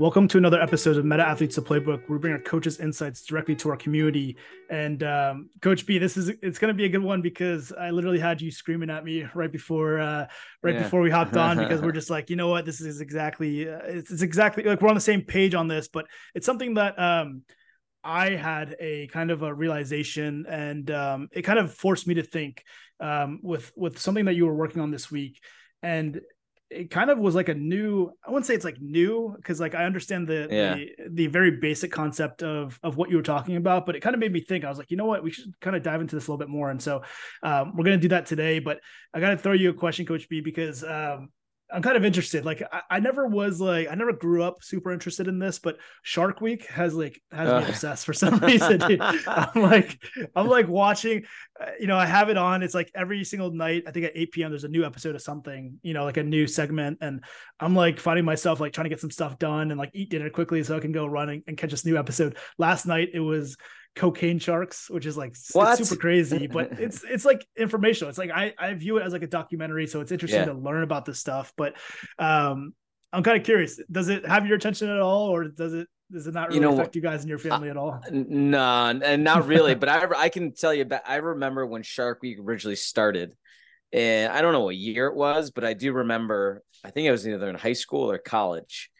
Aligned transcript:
Welcome 0.00 0.26
to 0.28 0.38
another 0.38 0.60
episode 0.60 0.96
of 0.96 1.04
Meta 1.04 1.24
Athletes 1.24 1.54
the 1.54 1.62
Playbook. 1.62 2.08
We 2.08 2.18
bring 2.18 2.32
our 2.32 2.40
coaches' 2.40 2.80
insights 2.80 3.22
directly 3.22 3.54
to 3.56 3.70
our 3.70 3.76
community. 3.76 4.36
And 4.68 5.04
um, 5.04 5.50
Coach 5.60 5.86
B, 5.86 5.98
this 5.98 6.16
is 6.16 6.30
it's 6.42 6.58
going 6.58 6.74
to 6.74 6.76
be 6.76 6.86
a 6.86 6.88
good 6.88 7.04
one 7.04 7.22
because 7.22 7.70
I 7.70 7.90
literally 7.90 8.18
had 8.18 8.42
you 8.42 8.50
screaming 8.50 8.90
at 8.90 9.04
me 9.04 9.28
right 9.32 9.52
before 9.52 10.00
uh, 10.00 10.26
right 10.64 10.74
yeah. 10.74 10.82
before 10.82 11.02
we 11.02 11.10
hopped 11.10 11.36
on 11.36 11.56
because 11.56 11.80
we're 11.80 11.92
just 12.00 12.10
like, 12.10 12.28
you 12.28 12.34
know 12.34 12.48
what, 12.48 12.64
this 12.64 12.80
is 12.80 13.00
exactly 13.00 13.68
uh, 13.68 13.78
it's, 13.84 14.10
it's, 14.10 14.22
exactly 14.22 14.64
like 14.64 14.82
we're 14.82 14.88
on 14.88 14.96
the 14.96 15.00
same 15.00 15.22
page 15.22 15.54
on 15.54 15.68
this, 15.68 15.86
but 15.86 16.06
it's 16.34 16.46
something 16.46 16.74
that 16.74 16.98
um, 16.98 17.42
I 18.02 18.30
had 18.30 18.76
a 18.80 19.06
kind 19.08 19.30
of 19.30 19.42
a 19.42 19.52
realization, 19.52 20.46
and 20.48 20.90
um, 20.90 21.28
it 21.32 21.42
kind 21.42 21.58
of 21.58 21.74
forced 21.74 22.06
me 22.06 22.14
to 22.14 22.22
think 22.22 22.64
um, 23.00 23.40
with 23.42 23.72
with 23.76 23.98
something 23.98 24.26
that 24.26 24.34
you 24.34 24.46
were 24.46 24.54
working 24.54 24.80
on 24.80 24.90
this 24.90 25.10
week. 25.10 25.40
And 25.82 26.20
it 26.70 26.88
kind 26.88 27.10
of 27.10 27.18
was 27.18 27.34
like 27.34 27.48
a 27.48 27.54
new 27.54 28.10
i 28.24 28.30
wouldn't 28.30 28.46
say 28.46 28.54
it's 28.54 28.64
like 28.64 28.80
new 28.80 29.34
because 29.36 29.58
like 29.58 29.74
i 29.74 29.84
understand 29.84 30.28
the, 30.28 30.46
yeah. 30.50 30.74
the, 30.74 30.88
the 31.10 31.26
very 31.26 31.50
basic 31.50 31.90
concept 31.90 32.42
of 32.42 32.78
of 32.82 32.96
what 32.96 33.10
you 33.10 33.16
were 33.16 33.22
talking 33.22 33.56
about 33.56 33.84
but 33.84 33.96
it 33.96 34.00
kind 34.00 34.14
of 34.14 34.20
made 34.20 34.32
me 34.32 34.40
think 34.40 34.64
i 34.64 34.68
was 34.68 34.78
like 34.78 34.90
you 34.90 34.96
know 34.96 35.04
what 35.04 35.22
we 35.22 35.32
should 35.32 35.52
kind 35.60 35.74
of 35.74 35.82
dive 35.82 36.00
into 36.00 36.14
this 36.14 36.28
a 36.28 36.30
little 36.30 36.38
bit 36.38 36.48
more 36.48 36.70
and 36.70 36.80
so 36.80 37.02
um, 37.42 37.76
we're 37.76 37.84
going 37.84 37.98
to 37.98 38.02
do 38.02 38.08
that 38.08 38.24
today 38.24 38.60
but 38.60 38.78
i 39.12 39.20
got 39.20 39.30
to 39.30 39.36
throw 39.36 39.52
you 39.52 39.70
a 39.70 39.74
question 39.74 40.06
coach 40.06 40.28
b 40.28 40.40
because 40.40 40.84
um, 40.84 41.28
I'm 41.72 41.82
kind 41.82 41.96
of 41.96 42.04
interested. 42.04 42.44
Like 42.44 42.62
I, 42.72 42.82
I, 42.90 43.00
never 43.00 43.26
was 43.26 43.60
like 43.60 43.88
I 43.90 43.94
never 43.94 44.12
grew 44.12 44.42
up 44.42 44.62
super 44.62 44.92
interested 44.92 45.28
in 45.28 45.38
this, 45.38 45.58
but 45.58 45.78
Shark 46.02 46.40
Week 46.40 46.66
has 46.66 46.94
like 46.94 47.20
has 47.32 47.48
uh. 47.48 47.60
me 47.60 47.68
obsessed 47.68 48.06
for 48.06 48.12
some 48.12 48.38
reason. 48.40 48.80
I'm 49.26 49.62
like 49.62 49.98
I'm 50.34 50.48
like 50.48 50.68
watching, 50.68 51.24
uh, 51.60 51.70
you 51.78 51.86
know, 51.86 51.96
I 51.96 52.06
have 52.06 52.28
it 52.28 52.36
on. 52.36 52.62
It's 52.62 52.74
like 52.74 52.90
every 52.94 53.24
single 53.24 53.50
night. 53.50 53.84
I 53.86 53.90
think 53.92 54.06
at 54.06 54.12
8 54.14 54.32
p.m. 54.32 54.50
there's 54.50 54.64
a 54.64 54.68
new 54.68 54.84
episode 54.84 55.14
of 55.14 55.22
something, 55.22 55.78
you 55.82 55.94
know, 55.94 56.04
like 56.04 56.16
a 56.16 56.22
new 56.22 56.46
segment, 56.46 56.98
and 57.00 57.24
I'm 57.58 57.74
like 57.74 58.00
finding 58.00 58.24
myself 58.24 58.60
like 58.60 58.72
trying 58.72 58.84
to 58.84 58.90
get 58.90 59.00
some 59.00 59.10
stuff 59.10 59.38
done 59.38 59.70
and 59.70 59.78
like 59.78 59.90
eat 59.92 60.10
dinner 60.10 60.30
quickly 60.30 60.62
so 60.62 60.76
I 60.76 60.80
can 60.80 60.92
go 60.92 61.06
running 61.06 61.42
and 61.46 61.56
catch 61.56 61.70
this 61.70 61.84
new 61.84 61.98
episode. 61.98 62.36
Last 62.58 62.86
night 62.86 63.10
it 63.12 63.20
was 63.20 63.56
cocaine 63.96 64.38
sharks, 64.38 64.88
which 64.88 65.06
is 65.06 65.16
like 65.16 65.36
super 65.36 65.96
crazy, 65.96 66.46
but 66.52 66.78
it's 66.78 67.04
it's 67.04 67.24
like 67.24 67.46
informational. 67.56 68.08
It's 68.08 68.18
like 68.18 68.30
I 68.30 68.54
I 68.58 68.74
view 68.74 68.98
it 68.98 69.02
as 69.02 69.12
like 69.12 69.22
a 69.22 69.26
documentary, 69.28 69.86
so 69.86 70.00
it's 70.00 70.12
interesting 70.12 70.40
yeah. 70.40 70.46
to 70.46 70.54
learn 70.54 70.82
about 70.82 71.04
this 71.04 71.18
stuff. 71.18 71.52
But 71.56 71.74
um, 72.18 72.74
I'm 73.12 73.22
kind 73.22 73.36
of 73.36 73.44
curious. 73.44 73.80
Does 73.90 74.08
it 74.08 74.26
have 74.26 74.46
your 74.46 74.56
attention 74.56 74.88
at 74.88 75.00
all, 75.00 75.28
or 75.28 75.44
does 75.44 75.74
it 75.74 75.88
does 76.12 76.26
it 76.26 76.34
not 76.34 76.48
really 76.48 76.56
you 76.56 76.60
know, 76.60 76.74
affect 76.74 76.96
you 76.96 77.02
guys 77.02 77.20
and 77.20 77.28
your 77.28 77.38
family 77.38 77.68
uh, 77.68 77.72
at 77.72 77.76
all? 77.76 78.00
No, 78.10 79.00
and 79.04 79.24
not 79.24 79.46
really. 79.46 79.74
but 79.74 79.88
I 79.88 80.06
I 80.16 80.28
can 80.28 80.52
tell 80.52 80.74
you, 80.74 80.86
I 81.06 81.16
remember 81.16 81.66
when 81.66 81.82
Shark 81.82 82.22
Week 82.22 82.38
originally 82.40 82.76
started, 82.76 83.34
and 83.92 84.32
I 84.32 84.42
don't 84.42 84.52
know 84.52 84.64
what 84.64 84.76
year 84.76 85.06
it 85.06 85.16
was, 85.16 85.50
but 85.50 85.64
I 85.64 85.74
do 85.74 85.92
remember. 85.92 86.62
I 86.84 86.90
think 86.90 87.08
I 87.08 87.10
was 87.10 87.28
either 87.28 87.48
in 87.48 87.56
high 87.56 87.74
school 87.74 88.10
or 88.10 88.18
college 88.18 88.90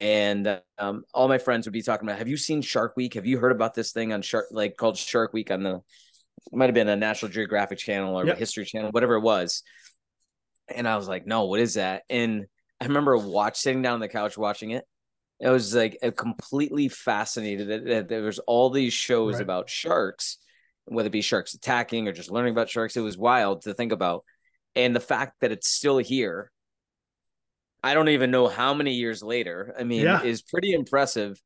and 0.00 0.60
um, 0.78 1.04
all 1.14 1.28
my 1.28 1.38
friends 1.38 1.66
would 1.66 1.72
be 1.72 1.82
talking 1.82 2.08
about 2.08 2.18
have 2.18 2.28
you 2.28 2.36
seen 2.36 2.62
shark 2.62 2.96
week? 2.96 3.14
Have 3.14 3.26
you 3.26 3.38
heard 3.38 3.52
about 3.52 3.74
this 3.74 3.92
thing 3.92 4.12
on 4.12 4.22
shark 4.22 4.46
like 4.50 4.76
called 4.76 4.96
shark 4.96 5.32
week 5.32 5.50
on 5.50 5.62
the 5.62 5.74
it 5.76 6.56
might 6.56 6.66
have 6.66 6.74
been 6.74 6.88
a 6.88 6.96
national 6.96 7.30
geographic 7.30 7.78
channel 7.78 8.18
or 8.18 8.24
yep. 8.24 8.38
history 8.38 8.64
channel 8.64 8.90
whatever 8.90 9.14
it 9.14 9.20
was? 9.20 9.62
And 10.68 10.86
i 10.86 10.96
was 10.96 11.08
like 11.08 11.26
no 11.26 11.44
what 11.44 11.60
is 11.60 11.74
that? 11.74 12.02
And 12.10 12.46
i 12.80 12.86
remember 12.86 13.16
watch 13.16 13.58
sitting 13.58 13.82
down 13.82 13.94
on 13.94 14.00
the 14.00 14.08
couch 14.08 14.36
watching 14.38 14.70
it. 14.70 14.84
It 15.40 15.50
was 15.50 15.74
like 15.74 15.98
completely 16.16 16.88
fascinated 16.88 17.86
that 17.86 18.08
there 18.08 18.22
was 18.22 18.40
all 18.40 18.70
these 18.70 18.92
shows 18.92 19.34
right. 19.34 19.42
about 19.42 19.70
sharks 19.70 20.38
whether 20.90 21.08
it 21.08 21.12
be 21.12 21.22
sharks 21.22 21.54
attacking 21.54 22.08
or 22.08 22.12
just 22.12 22.30
learning 22.30 22.52
about 22.52 22.70
sharks. 22.70 22.96
It 22.96 23.00
was 23.00 23.18
wild 23.18 23.62
to 23.62 23.74
think 23.74 23.92
about. 23.92 24.24
And 24.74 24.94
the 24.94 25.00
fact 25.00 25.34
that 25.40 25.52
it's 25.52 25.68
still 25.68 25.98
here 25.98 26.50
I 27.82 27.94
don't 27.94 28.08
even 28.08 28.30
know 28.30 28.48
how 28.48 28.74
many 28.74 28.94
years 28.94 29.22
later. 29.22 29.74
I 29.78 29.84
mean, 29.84 30.02
yeah. 30.02 30.22
is 30.22 30.42
pretty 30.42 30.72
impressive, 30.72 31.40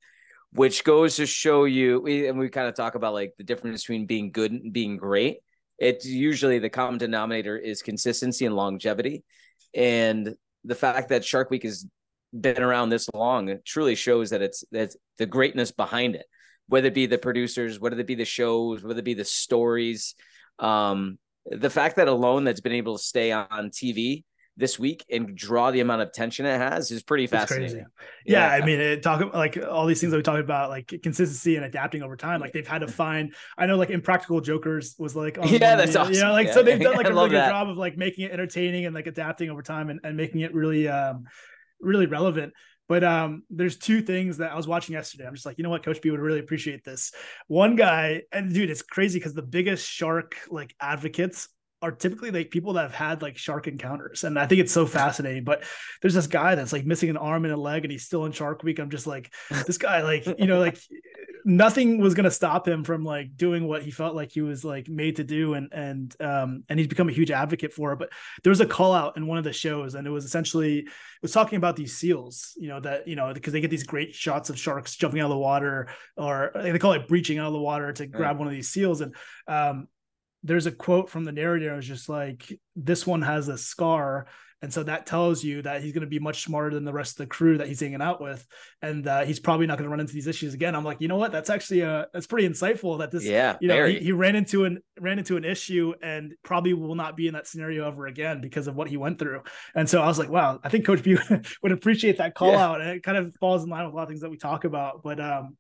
which 0.53 0.85
goes 0.85 1.17
to 1.17 1.27
show 1.27 1.65
you. 1.65 2.01
We, 2.01 2.29
and 2.29 2.39
we 2.39 2.49
kind 2.49 2.69
of 2.69 2.75
talk 2.75 2.95
about 2.95 3.13
like 3.13 3.35
the 3.37 3.45
difference 3.45 3.83
between 3.83 4.07
being 4.07 4.33
good 4.33 4.53
and 4.53 4.73
being 4.73 4.97
great. 4.97 5.39
It's 5.79 6.07
usually 6.07 6.59
the 6.59 6.71
common 6.71 6.99
denominator 6.99 7.57
is 7.57 7.83
consistency 7.83 8.47
and 8.47 8.55
longevity, 8.55 9.25
and 9.75 10.35
the 10.65 10.75
fact 10.75 11.09
that 11.09 11.25
Shark 11.25 11.51
Week 11.51 11.65
has 11.65 11.87
been 12.39 12.63
around 12.63 12.89
this 12.89 13.09
long 13.13 13.59
truly 13.65 13.95
shows 13.95 14.31
that 14.31 14.43
it's 14.43 14.65
that 14.73 14.95
the 15.19 15.27
greatness 15.27 15.71
behind 15.71 16.15
it. 16.15 16.27
Whether 16.69 16.89
it 16.89 16.95
be 16.95 17.07
the 17.07 17.19
producers, 17.19 17.81
whether 17.81 17.99
it 17.99 18.07
be 18.07 18.15
the 18.15 18.25
shows, 18.25 18.83
whether 18.83 19.01
it 19.01 19.05
be 19.05 19.15
the 19.15 19.25
stories, 19.25 20.15
um, 20.59 21.19
the 21.45 21.69
fact 21.69 21.97
that 21.97 22.09
alone 22.09 22.45
that's 22.45 22.61
been 22.61 22.73
able 22.73 22.97
to 22.97 23.03
stay 23.03 23.33
on 23.33 23.71
TV 23.71 24.25
this 24.57 24.79
week 24.79 25.05
and 25.11 25.35
draw 25.35 25.71
the 25.71 25.81
amount 25.81 26.03
of 26.03 26.13
tension 26.13 26.45
it 26.45 26.59
has 26.59 26.91
is 26.91 27.03
pretty 27.03 27.27
fascinating. 27.27 27.87
Yeah, 28.27 28.49
yeah, 28.49 28.63
I 28.63 28.67
mean, 28.67 28.81
it, 28.81 29.03
talk 29.03 29.33
like 29.33 29.57
all 29.57 29.87
these 29.87 30.01
things 30.01 30.11
that 30.11 30.19
we 30.19 30.23
talked 30.23 30.41
about, 30.41 30.69
like 30.69 30.89
consistency 31.03 31.57
and 31.57 31.65
adapting 31.65 32.03
over 32.03 32.17
time. 32.17 32.41
Like 32.41 32.53
they've 32.53 32.67
had 32.67 32.81
to 32.81 32.89
find. 32.89 33.35
I 33.57 33.67
know, 33.67 33.77
like 33.77 33.91
Impractical 33.91 34.41
Jokers 34.41 34.95
was 34.99 35.17
like, 35.17 35.39
yeah, 35.45 35.77
that's 35.77 35.97
awesome. 35.97 36.15
You 36.15 36.21
know, 36.21 36.33
like 36.33 36.49
yeah. 36.49 36.55
so 36.55 36.63
they've 36.63 36.81
done 36.81 36.95
like 36.97 37.07
a 37.07 37.13
really 37.13 37.31
good 37.31 37.39
that. 37.39 37.51
job 37.51 37.71
of 37.71 37.79
like 37.79 37.97
making 37.97 38.27
it 38.27 38.33
entertaining 38.33 38.85
and 38.85 38.95
like 38.95 39.07
adapting 39.07 39.49
over 39.49 39.63
time 39.63 39.89
and, 39.89 40.01
and 40.05 40.17
making 40.17 40.41
it 40.41 40.55
really, 40.55 40.87
um, 40.87 41.25
really 41.81 42.07
relevant. 42.07 42.53
But 42.89 43.05
um, 43.05 43.45
there's 43.49 43.79
two 43.79 44.03
things 44.03 44.37
that 44.37 44.53
I 44.53 44.57
was 44.57 44.69
watching 44.69 44.93
yesterday. 44.93 45.27
I'm 45.27 45.35
just 45.35 45.47
like, 45.47 45.57
you 45.57 45.65
know 45.65 45.71
what, 45.71 45.83
Coach 45.83 46.03
B 46.03 46.11
would 46.11 46.21
really 46.21 46.41
appreciate 46.41 46.85
this. 46.85 47.13
One 47.47 47.75
guy, 47.75 48.23
and 48.33 48.53
dude, 48.53 48.69
it's 48.69 48.83
crazy 48.83 49.19
because 49.19 49.33
the 49.33 49.41
biggest 49.41 49.89
shark 49.89 50.37
like 50.51 50.75
advocates 50.79 51.49
are 51.83 51.93
typically 51.93 52.31
like 52.31 52.51
people 52.51 52.73
that 52.75 52.83
have 52.83 52.95
had 52.95 53.23
like 53.23 53.37
shark 53.37 53.67
encounters 53.67 54.25
and 54.25 54.39
i 54.39 54.47
think 54.47 54.61
it's 54.61 54.73
so 54.73 54.87
fascinating 54.87 55.45
but 55.45 55.65
there's 56.01 56.15
this 56.15 56.27
guy 56.27 56.55
that's 56.55 56.73
like 56.73 56.87
missing 56.87 57.11
an 57.11 57.17
arm 57.17 57.45
and 57.45 57.53
a 57.53 57.57
leg 57.57 57.85
and 57.85 57.93
he's 57.93 58.05
still 58.05 58.25
in 58.25 58.33
shark 58.33 58.63
week. 58.63 58.79
I'm 58.79 58.91
just 58.91 59.07
like 59.07 59.33
this 59.67 59.79
guy 59.79 60.03
like 60.03 60.27
you 60.39 60.47
know 60.47 60.59
like 60.59 60.79
nothing 61.45 61.99
was 61.99 62.15
going 62.15 62.25
to 62.25 62.31
stop 62.31 62.69
him 62.69 62.85
from 62.85 63.05
like 63.05 63.37
doing 63.37 63.67
what 63.67 63.83
he 63.83 63.91
felt 63.91 64.15
like 64.15 64.31
he 64.31 64.43
was 64.43 64.65
like 64.65 64.89
made 64.89 65.17
to 65.17 65.25
do 65.25 65.55
and 65.55 65.73
and 65.73 66.15
um 66.21 66.63
and 66.69 66.79
he's 66.79 66.87
become 66.89 67.09
a 67.09 67.13
huge 67.13 67.31
advocate 67.31 67.73
for 67.73 67.93
it. 67.93 67.99
But 67.99 68.11
there 68.43 68.51
was 68.51 68.61
a 68.61 68.67
call 68.67 68.93
out 68.93 69.17
in 69.17 69.27
one 69.27 69.39
of 69.39 69.45
the 69.45 69.53
shows 69.53 69.95
and 69.95 70.07
it 70.07 70.11
was 70.11 70.25
essentially 70.25 70.79
it 70.79 70.89
was 71.23 71.33
talking 71.33 71.57
about 71.57 71.77
these 71.77 71.97
seals 71.97 72.53
you 72.57 72.69
know 72.69 72.81
that 72.81 73.07
you 73.07 73.17
know 73.17 73.33
because 73.33 73.53
they 73.53 73.61
get 73.61 73.71
these 73.71 73.85
great 73.85 74.15
shots 74.15 74.51
of 74.51 74.59
sharks 74.59 74.97
jumping 74.97 75.21
out 75.21 75.27
of 75.27 75.31
the 75.31 75.39
water 75.39 75.89
or 76.17 76.53
they 76.55 76.79
call 76.79 76.93
it 76.93 77.09
breaching 77.09 77.39
out 77.39 77.47
of 77.49 77.53
the 77.53 77.61
water 77.61 77.93
to 77.93 78.07
grab 78.07 78.39
one 78.39 78.47
of 78.47 78.53
these 78.53 78.69
seals. 78.69 79.01
And 79.01 79.15
um 79.49 79.89
there's 80.43 80.67
a 80.67 80.73
quote 80.73 81.09
from 81.09 81.25
the 81.25 81.33
narrator 81.33 81.79
is 81.79 81.87
just 81.87 82.09
like 82.09 82.59
this 82.77 83.07
one 83.07 83.23
has 83.23 83.49
a 83.49 83.59
scar. 83.59 84.27
And 84.61 84.73
so 84.73 84.85
that 84.85 85.07
tells 85.07 85.43
you 85.43 85.61
that 85.63 85.83
he's 85.83 85.93
going 85.93 86.03
to 86.03 86.07
be 86.07 86.21
much 86.21 86.45
smarter 86.45 86.73
than 86.73 86.85
the 86.85 86.93
rest 86.93 87.15
of 87.15 87.17
the 87.19 87.27
crew 87.27 87.59
that 87.59 87.67
he's 87.67 87.81
hanging 87.81 88.01
out 88.01 88.21
with 88.23 88.47
and 88.81 89.05
uh, 89.09 89.25
he's 89.25 89.41
probably 89.41 89.67
not 89.67 89.77
going 89.77 89.87
to 89.87 89.91
run 89.91 89.99
into 89.99 90.13
these 90.13 90.29
issues 90.29 90.55
again. 90.55 90.77
I'm 90.77 90.85
like 90.85 91.01
you 91.01 91.09
know 91.09 91.17
what? 91.17 91.33
That's 91.33 91.51
actually 91.51 91.81
a 91.81 92.07
that's 92.13 92.29
pretty 92.29 92.49
insightful 92.49 93.01
that 93.01 93.11
this 93.11 93.25
yeah 93.25 93.57
you 93.61 93.67
know 93.67 93.85
he, 93.87 93.99
he, 93.99 94.13
ran 94.13 94.37
into 94.37 94.65
an 94.65 94.79
ran 95.01 95.19
into 95.19 95.37
an 95.37 95.45
issue 95.45 95.95
and 96.01 96.35
probably 96.45 96.75
will 96.75 96.95
not 96.95 97.17
be 97.17 97.27
in 97.27 97.35
that 97.35 97.49
scenario 97.49 97.89
ever 97.89 98.07
again 98.07 98.41
because 98.41 98.69
of 98.69 98.77
what 98.77 98.89
he 98.89 98.97
went 98.97 99.19
through. 99.19 99.43
And 99.75 99.91
so 99.91 100.01
i 100.01 100.07
was 100.07 100.19
like 100.21 100.31
wow 100.31 100.61
i 100.63 100.69
think 100.69 100.87
coach 100.87 101.03
b 101.03 101.19
would 101.65 101.73
appreciate 101.73 102.19
that 102.19 102.37
call 102.37 102.53
yeah. 102.53 102.65
out. 102.65 102.81
And 102.81 102.91
it 102.91 103.03
kind 103.03 103.19
of 103.19 103.35
falls 103.41 103.65
in 103.65 103.69
line 103.69 103.85
with 103.85 103.95
a 103.95 103.97
lot 103.97 104.05
of 104.05 104.11
things 104.11 104.21
that 104.21 104.31
we 104.31 104.37
talk 104.37 104.65
about 104.65 105.03
but 105.03 105.19
um 105.19 105.57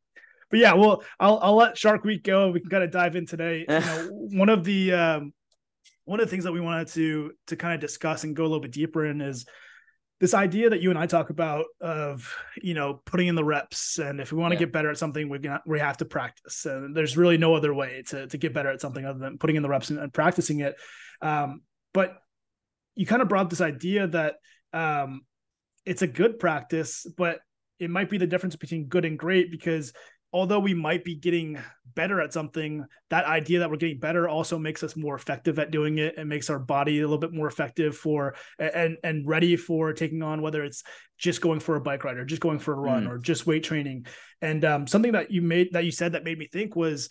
but 0.52 0.60
yeah, 0.60 0.74
well, 0.74 1.02
I'll 1.18 1.38
I'll 1.42 1.56
let 1.56 1.78
Shark 1.78 2.04
Week 2.04 2.22
go. 2.22 2.50
We 2.50 2.60
can 2.60 2.68
kind 2.68 2.84
of 2.84 2.90
dive 2.90 3.16
in 3.16 3.24
today. 3.24 3.64
You 3.66 3.80
know, 3.80 4.08
one 4.12 4.50
of 4.50 4.64
the 4.64 4.92
um, 4.92 5.32
one 6.04 6.20
of 6.20 6.26
the 6.26 6.30
things 6.30 6.44
that 6.44 6.52
we 6.52 6.60
wanted 6.60 6.88
to 6.88 7.32
to 7.46 7.56
kind 7.56 7.74
of 7.74 7.80
discuss 7.80 8.24
and 8.24 8.36
go 8.36 8.42
a 8.42 8.44
little 8.44 8.60
bit 8.60 8.70
deeper 8.70 9.06
in 9.06 9.22
is 9.22 9.46
this 10.20 10.34
idea 10.34 10.68
that 10.68 10.82
you 10.82 10.90
and 10.90 10.98
I 10.98 11.06
talk 11.06 11.30
about 11.30 11.64
of 11.80 12.32
you 12.60 12.74
know 12.74 13.00
putting 13.06 13.28
in 13.28 13.34
the 13.34 13.42
reps 13.42 13.98
and 13.98 14.20
if 14.20 14.30
we 14.30 14.38
want 14.38 14.52
to 14.52 14.56
yeah. 14.56 14.66
get 14.66 14.72
better 14.72 14.90
at 14.90 14.98
something 14.98 15.30
we 15.30 15.38
got, 15.38 15.62
we 15.66 15.80
have 15.80 15.96
to 15.96 16.04
practice 16.04 16.66
and 16.66 16.94
there's 16.94 17.16
really 17.16 17.38
no 17.38 17.54
other 17.54 17.72
way 17.72 18.02
to 18.08 18.26
to 18.26 18.36
get 18.36 18.52
better 18.52 18.70
at 18.70 18.80
something 18.82 19.06
other 19.06 19.18
than 19.18 19.38
putting 19.38 19.56
in 19.56 19.62
the 19.62 19.70
reps 19.70 19.88
and, 19.88 19.98
and 19.98 20.12
practicing 20.12 20.60
it 20.60 20.76
um, 21.22 21.62
but 21.94 22.18
you 22.94 23.06
kind 23.06 23.22
of 23.22 23.28
brought 23.28 23.48
this 23.48 23.62
idea 23.62 24.06
that 24.06 24.34
um, 24.74 25.22
it's 25.86 26.02
a 26.02 26.06
good 26.06 26.38
practice 26.38 27.06
but 27.16 27.40
it 27.80 27.90
might 27.90 28.08
be 28.08 28.18
the 28.18 28.26
difference 28.26 28.54
between 28.54 28.86
good 28.86 29.04
and 29.04 29.18
great 29.18 29.50
because 29.50 29.92
although 30.32 30.60
we 30.60 30.74
might 30.74 31.04
be 31.04 31.14
getting 31.14 31.58
better 31.94 32.20
at 32.20 32.32
something, 32.32 32.84
that 33.10 33.26
idea 33.26 33.58
that 33.58 33.70
we're 33.70 33.76
getting 33.76 33.98
better 33.98 34.28
also 34.28 34.58
makes 34.58 34.82
us 34.82 34.96
more 34.96 35.14
effective 35.14 35.58
at 35.58 35.70
doing 35.70 35.98
it 35.98 36.16
and 36.16 36.28
makes 36.28 36.48
our 36.48 36.58
body 36.58 36.98
a 36.98 37.02
little 37.02 37.18
bit 37.18 37.32
more 37.32 37.46
effective 37.46 37.96
for 37.96 38.34
and 38.58 38.96
and 39.04 39.26
ready 39.26 39.56
for 39.56 39.92
taking 39.92 40.22
on 40.22 40.40
whether 40.40 40.64
it's 40.64 40.82
just 41.18 41.40
going 41.40 41.60
for 41.60 41.76
a 41.76 41.80
bike 41.80 42.04
ride 42.04 42.16
or 42.16 42.24
just 42.24 42.42
going 42.42 42.58
for 42.58 42.72
a 42.72 42.76
run 42.76 43.04
mm. 43.04 43.10
or 43.10 43.18
just 43.18 43.46
weight 43.46 43.62
training. 43.62 44.06
And 44.40 44.64
um, 44.64 44.86
something 44.86 45.12
that 45.12 45.30
you 45.30 45.42
made 45.42 45.72
that 45.72 45.84
you 45.84 45.92
said 45.92 46.12
that 46.12 46.24
made 46.24 46.38
me 46.38 46.48
think 46.50 46.74
was 46.74 47.10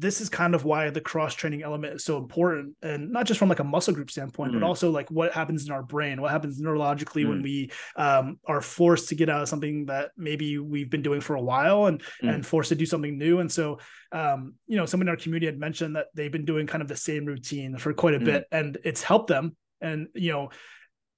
this 0.00 0.20
is 0.20 0.28
kind 0.28 0.54
of 0.54 0.64
why 0.64 0.90
the 0.90 1.00
cross 1.00 1.34
training 1.34 1.62
element 1.62 1.94
is 1.94 2.04
so 2.04 2.16
important 2.16 2.74
and 2.82 3.10
not 3.10 3.26
just 3.26 3.38
from 3.38 3.48
like 3.48 3.58
a 3.58 3.64
muscle 3.64 3.94
group 3.94 4.10
standpoint 4.10 4.52
mm. 4.52 4.54
but 4.54 4.66
also 4.66 4.90
like 4.90 5.10
what 5.10 5.32
happens 5.32 5.66
in 5.66 5.72
our 5.72 5.82
brain 5.82 6.20
what 6.20 6.30
happens 6.30 6.60
neurologically 6.60 7.24
mm. 7.24 7.28
when 7.28 7.42
we 7.42 7.70
um, 7.96 8.38
are 8.46 8.60
forced 8.60 9.08
to 9.08 9.14
get 9.14 9.28
out 9.28 9.42
of 9.42 9.48
something 9.48 9.86
that 9.86 10.10
maybe 10.16 10.58
we've 10.58 10.90
been 10.90 11.02
doing 11.02 11.20
for 11.20 11.36
a 11.36 11.42
while 11.42 11.86
and 11.86 12.02
mm. 12.22 12.32
and 12.32 12.46
forced 12.46 12.68
to 12.68 12.74
do 12.74 12.86
something 12.86 13.18
new 13.18 13.40
and 13.40 13.50
so 13.50 13.78
um, 14.12 14.54
you 14.66 14.76
know 14.76 14.86
someone 14.86 15.08
in 15.08 15.10
our 15.10 15.16
community 15.16 15.46
had 15.46 15.58
mentioned 15.58 15.96
that 15.96 16.06
they've 16.14 16.32
been 16.32 16.44
doing 16.44 16.66
kind 16.66 16.82
of 16.82 16.88
the 16.88 16.96
same 16.96 17.24
routine 17.24 17.76
for 17.76 17.92
quite 17.92 18.14
a 18.14 18.18
mm. 18.18 18.24
bit 18.24 18.46
and 18.52 18.78
it's 18.84 19.02
helped 19.02 19.28
them 19.28 19.56
and 19.80 20.08
you 20.14 20.32
know 20.32 20.48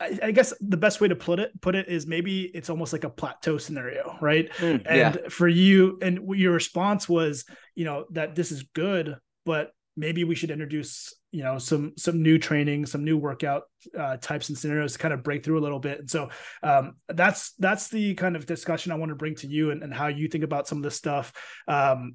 I, 0.01 0.19
I, 0.23 0.31
guess 0.31 0.55
the 0.61 0.77
best 0.77 1.01
way 1.01 1.09
to 1.09 1.17
put 1.17 1.39
it 1.41 1.59
put 1.61 1.75
it 1.75 1.89
is 1.89 2.07
maybe 2.07 2.43
it's 2.43 2.71
almost 2.71 2.93
like 2.93 3.05
a 3.05 3.11
plateau 3.11 3.59
scenario, 3.59 4.17
right? 4.21 4.51
Mm, 4.55 4.83
and 4.87 5.19
yeah. 5.23 5.29
for 5.29 5.47
you, 5.47 5.99
and 6.01 6.27
your 6.35 6.53
response 6.53 7.09
was, 7.09 7.45
you 7.75 7.85
know, 7.85 8.07
that 8.13 8.35
this 8.35 8.51
is 8.51 8.65
good, 8.75 9.17
but 9.45 9.73
maybe 9.97 10.25
we 10.25 10.35
should 10.35 10.51
introduce, 10.51 11.15
you 11.33 11.43
know, 11.43 11.59
some 11.59 11.93
some 11.97 12.23
new 12.23 12.39
training, 12.39 12.87
some 12.87 13.05
new 13.05 13.19
workout 13.19 13.65
uh, 13.99 14.17
types 14.17 14.49
and 14.49 14.57
scenarios 14.57 14.95
to 14.95 14.99
kind 14.99 15.15
of 15.15 15.23
break 15.23 15.45
through 15.45 15.59
a 15.59 15.61
little 15.61 15.79
bit. 15.79 16.01
And 16.01 16.11
so 16.11 16.31
um, 16.63 16.95
that's 17.09 17.53
that's 17.59 17.89
the 17.89 18.15
kind 18.15 18.37
of 18.37 18.47
discussion 18.47 18.93
I 18.93 18.97
want 18.97 19.11
to 19.11 19.17
bring 19.17 19.35
to 19.37 19.47
you 19.47 19.71
and, 19.71 19.83
and 19.83 19.93
how 19.93 20.09
you 20.09 20.29
think 20.29 20.45
about 20.45 20.67
some 20.67 20.79
of 20.79 20.85
this 20.85 20.97
stuff. 20.97 21.33
Um, 21.69 22.15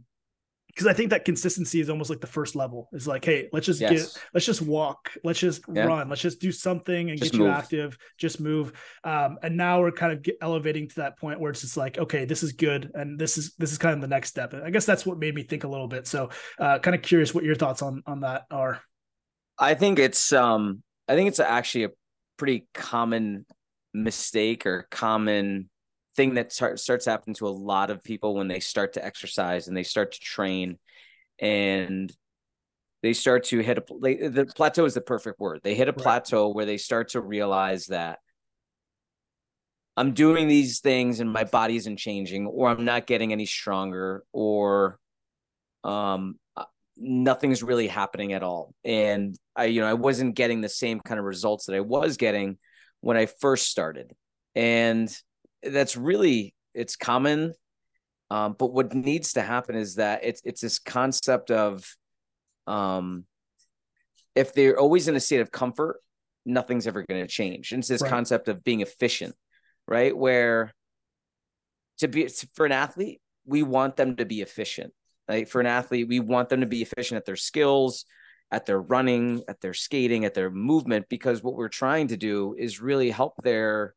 because 0.76 0.88
I 0.88 0.94
think 0.94 1.12
that 1.12 1.24
consistency 1.24 1.80
is 1.80 1.90
almost 1.90 2.10
like 2.10 2.20
the 2.20 2.28
first 2.28 2.54
level. 2.54 2.90
Is 2.92 3.08
like, 3.08 3.24
hey, 3.24 3.48
let's 3.54 3.66
just 3.66 3.80
yes. 3.80 3.92
get, 3.92 4.24
let's 4.34 4.46
just 4.46 4.62
walk, 4.62 5.14
let's 5.24 5.40
just 5.40 5.62
yeah. 5.72 5.86
run, 5.86 6.10
let's 6.10 6.22
just 6.22 6.42
do 6.42 6.52
something 6.52 7.10
and 7.10 7.18
just 7.18 7.32
get 7.32 7.40
move. 7.40 7.48
you 7.48 7.54
active, 7.54 7.98
just 8.18 8.42
move. 8.42 8.74
Um, 9.06 9.38
and 9.42 9.56
now 9.56 9.80
we're 9.80 9.92
kind 9.92 10.12
of 10.12 10.26
elevating 10.42 10.90
to 10.90 10.96
that 10.98 11.18
point 11.18 11.40
where 11.40 11.52
it's 11.52 11.62
just 11.62 11.78
like, 11.78 11.98
okay, 11.98 12.26
this 12.26 12.44
is 12.44 12.52
good, 12.52 12.92
and 12.94 13.18
this 13.18 13.38
is 13.38 13.56
this 13.56 13.72
is 13.72 13.78
kind 13.78 13.96
of 13.96 14.02
the 14.02 14.08
next 14.08 14.30
step. 14.30 14.52
And 14.52 14.64
I 14.64 14.70
guess 14.70 14.86
that's 14.86 15.06
what 15.06 15.18
made 15.18 15.34
me 15.34 15.44
think 15.44 15.64
a 15.64 15.68
little 15.70 15.88
bit. 15.88 16.08
So, 16.08 16.30
uh, 16.60 16.80
kind 16.80 16.94
of 16.94 17.02
curious 17.02 17.34
what 17.34 17.46
your 17.46 17.56
thoughts 17.56 17.82
on 17.82 18.04
on 18.06 18.20
that 18.22 18.44
are. 18.52 18.82
I 19.58 19.76
think 19.76 19.98
it's 19.98 20.34
um, 20.34 20.84
I 21.08 21.16
think 21.16 21.30
it's 21.30 21.40
actually 21.40 21.86
a 21.86 21.92
pretty 22.36 22.68
common 22.74 23.46
mistake 23.94 24.66
or 24.66 24.88
common 24.92 25.70
thing 26.16 26.36
that 26.36 26.52
start, 26.52 26.80
starts 26.80 27.06
happening 27.06 27.36
to 27.36 27.48
a 27.48 27.50
lot 27.50 27.90
of 27.90 28.04
people 28.04 28.36
when 28.36 28.48
they 28.48 28.60
start 28.60 28.94
to 28.94 29.06
exercise 29.06 29.68
and 29.68 29.76
they 29.76 29.84
start 29.84 30.14
to 30.14 30.20
train 30.20 30.78
and 31.40 32.16
they 33.04 33.14
start 33.14 33.44
to 33.46 33.60
hit 33.60 33.78
a 33.78 33.84
they, 34.02 34.16
the 34.16 34.46
plateau 34.46 34.86
is 34.86 34.94
the 34.94 35.02
perfect 35.02 35.40
word. 35.40 35.62
They 35.64 35.76
hit 35.76 35.88
a 35.88 35.92
right. 35.92 35.98
plateau 35.98 36.50
where 36.50 36.66
they 36.66 36.78
start 36.78 37.10
to 37.10 37.22
realize 37.22 37.88
that 37.88 38.20
i'm 39.98 40.14
doing 40.14 40.48
these 40.48 40.80
things 40.80 41.20
and 41.20 41.32
my 41.32 41.44
body 41.44 41.76
isn't 41.76 41.98
changing 41.98 42.46
or 42.46 42.70
i'm 42.70 42.86
not 42.86 43.08
getting 43.08 43.32
any 43.32 43.46
stronger 43.46 44.24
or 44.34 45.00
um 45.84 46.38
uh, 46.56 46.66
nothing's 46.98 47.62
really 47.64 47.88
happening 47.88 48.34
at 48.34 48.44
all. 48.44 48.74
And 48.84 49.38
i 49.56 49.66
you 49.66 49.82
know 49.82 49.88
i 49.88 49.94
wasn't 49.94 50.36
getting 50.36 50.62
the 50.62 50.70
same 50.70 51.00
kind 51.00 51.20
of 51.20 51.26
results 51.26 51.66
that 51.66 51.76
i 51.76 51.80
was 51.80 52.18
getting 52.18 52.58
when 53.02 53.18
i 53.18 53.26
first 53.26 53.70
started. 53.70 54.14
And 54.56 55.10
that's 55.72 55.98
really 55.98 56.54
it's 56.74 56.96
common. 56.96 57.54
Um, 58.32 58.56
but 58.58 58.74
what 58.74 58.94
needs 58.94 59.34
to 59.34 59.42
happen 59.42 59.76
is 59.76 59.96
that 59.96 60.24
it's 60.24 60.42
it's 60.44 60.62
this 60.62 60.80
concept 60.80 61.52
of 61.52 61.86
um, 62.68 63.26
if 64.34 64.54
they're 64.54 64.80
always 64.80 65.08
in 65.08 65.16
a 65.16 65.20
state 65.20 65.42
of 65.42 65.52
comfort 65.52 66.00
nothing's 66.48 66.86
ever 66.86 67.04
going 67.10 67.22
to 67.22 67.28
change. 67.28 67.72
And 67.72 67.80
it's 67.80 67.88
this 67.88 68.02
right. 68.02 68.10
concept 68.10 68.48
of 68.48 68.64
being 68.64 68.82
efficient 68.82 69.36
right? 69.88 70.16
Where 70.16 70.74
to 72.00 72.08
be 72.08 72.28
for 72.54 72.66
an 72.66 72.72
athlete 72.72 73.22
we 73.46 73.64
want 73.64 73.96
them 73.96 74.16
to 74.18 74.26
be 74.26 74.42
efficient 74.42 74.94
right? 75.30 75.48
For 75.48 75.62
an 75.62 75.68
athlete 75.68 76.08
we 76.08 76.20
want 76.20 76.50
them 76.50 76.62
to 76.62 76.68
be 76.68 76.82
efficient 76.82 77.18
at 77.18 77.26
their 77.26 77.36
skills 77.36 78.06
at 78.52 78.66
their 78.66 78.80
running 78.80 79.44
at 79.48 79.62
their 79.62 79.74
skating 79.74 80.26
at 80.26 80.34
their 80.34 80.50
movement 80.50 81.08
because 81.10 81.44
what 81.44 81.56
we're 81.56 81.68
trying 81.68 82.08
to 82.08 82.18
do 82.18 82.56
is 82.58 82.82
really 82.82 83.10
help 83.10 83.34
their 83.44 83.96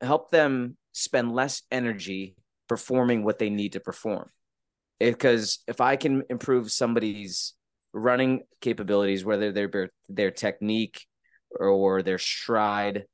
help 0.00 0.30
them 0.30 0.76
spend 0.92 1.32
less 1.32 1.62
energy 1.70 2.36
performing 2.68 3.24
what 3.24 3.38
they 3.38 3.50
need 3.50 3.72
to 3.72 3.80
perform. 3.80 4.28
Because 5.00 5.60
if 5.66 5.80
I 5.80 5.96
can 5.96 6.24
improve 6.28 6.70
somebody's 6.70 7.54
running 7.92 8.42
capabilities, 8.60 9.24
whether 9.24 9.52
they're 9.52 9.90
their 10.08 10.30
technique 10.30 11.06
or 11.58 12.02
their 12.02 12.18
stride, 12.18 13.04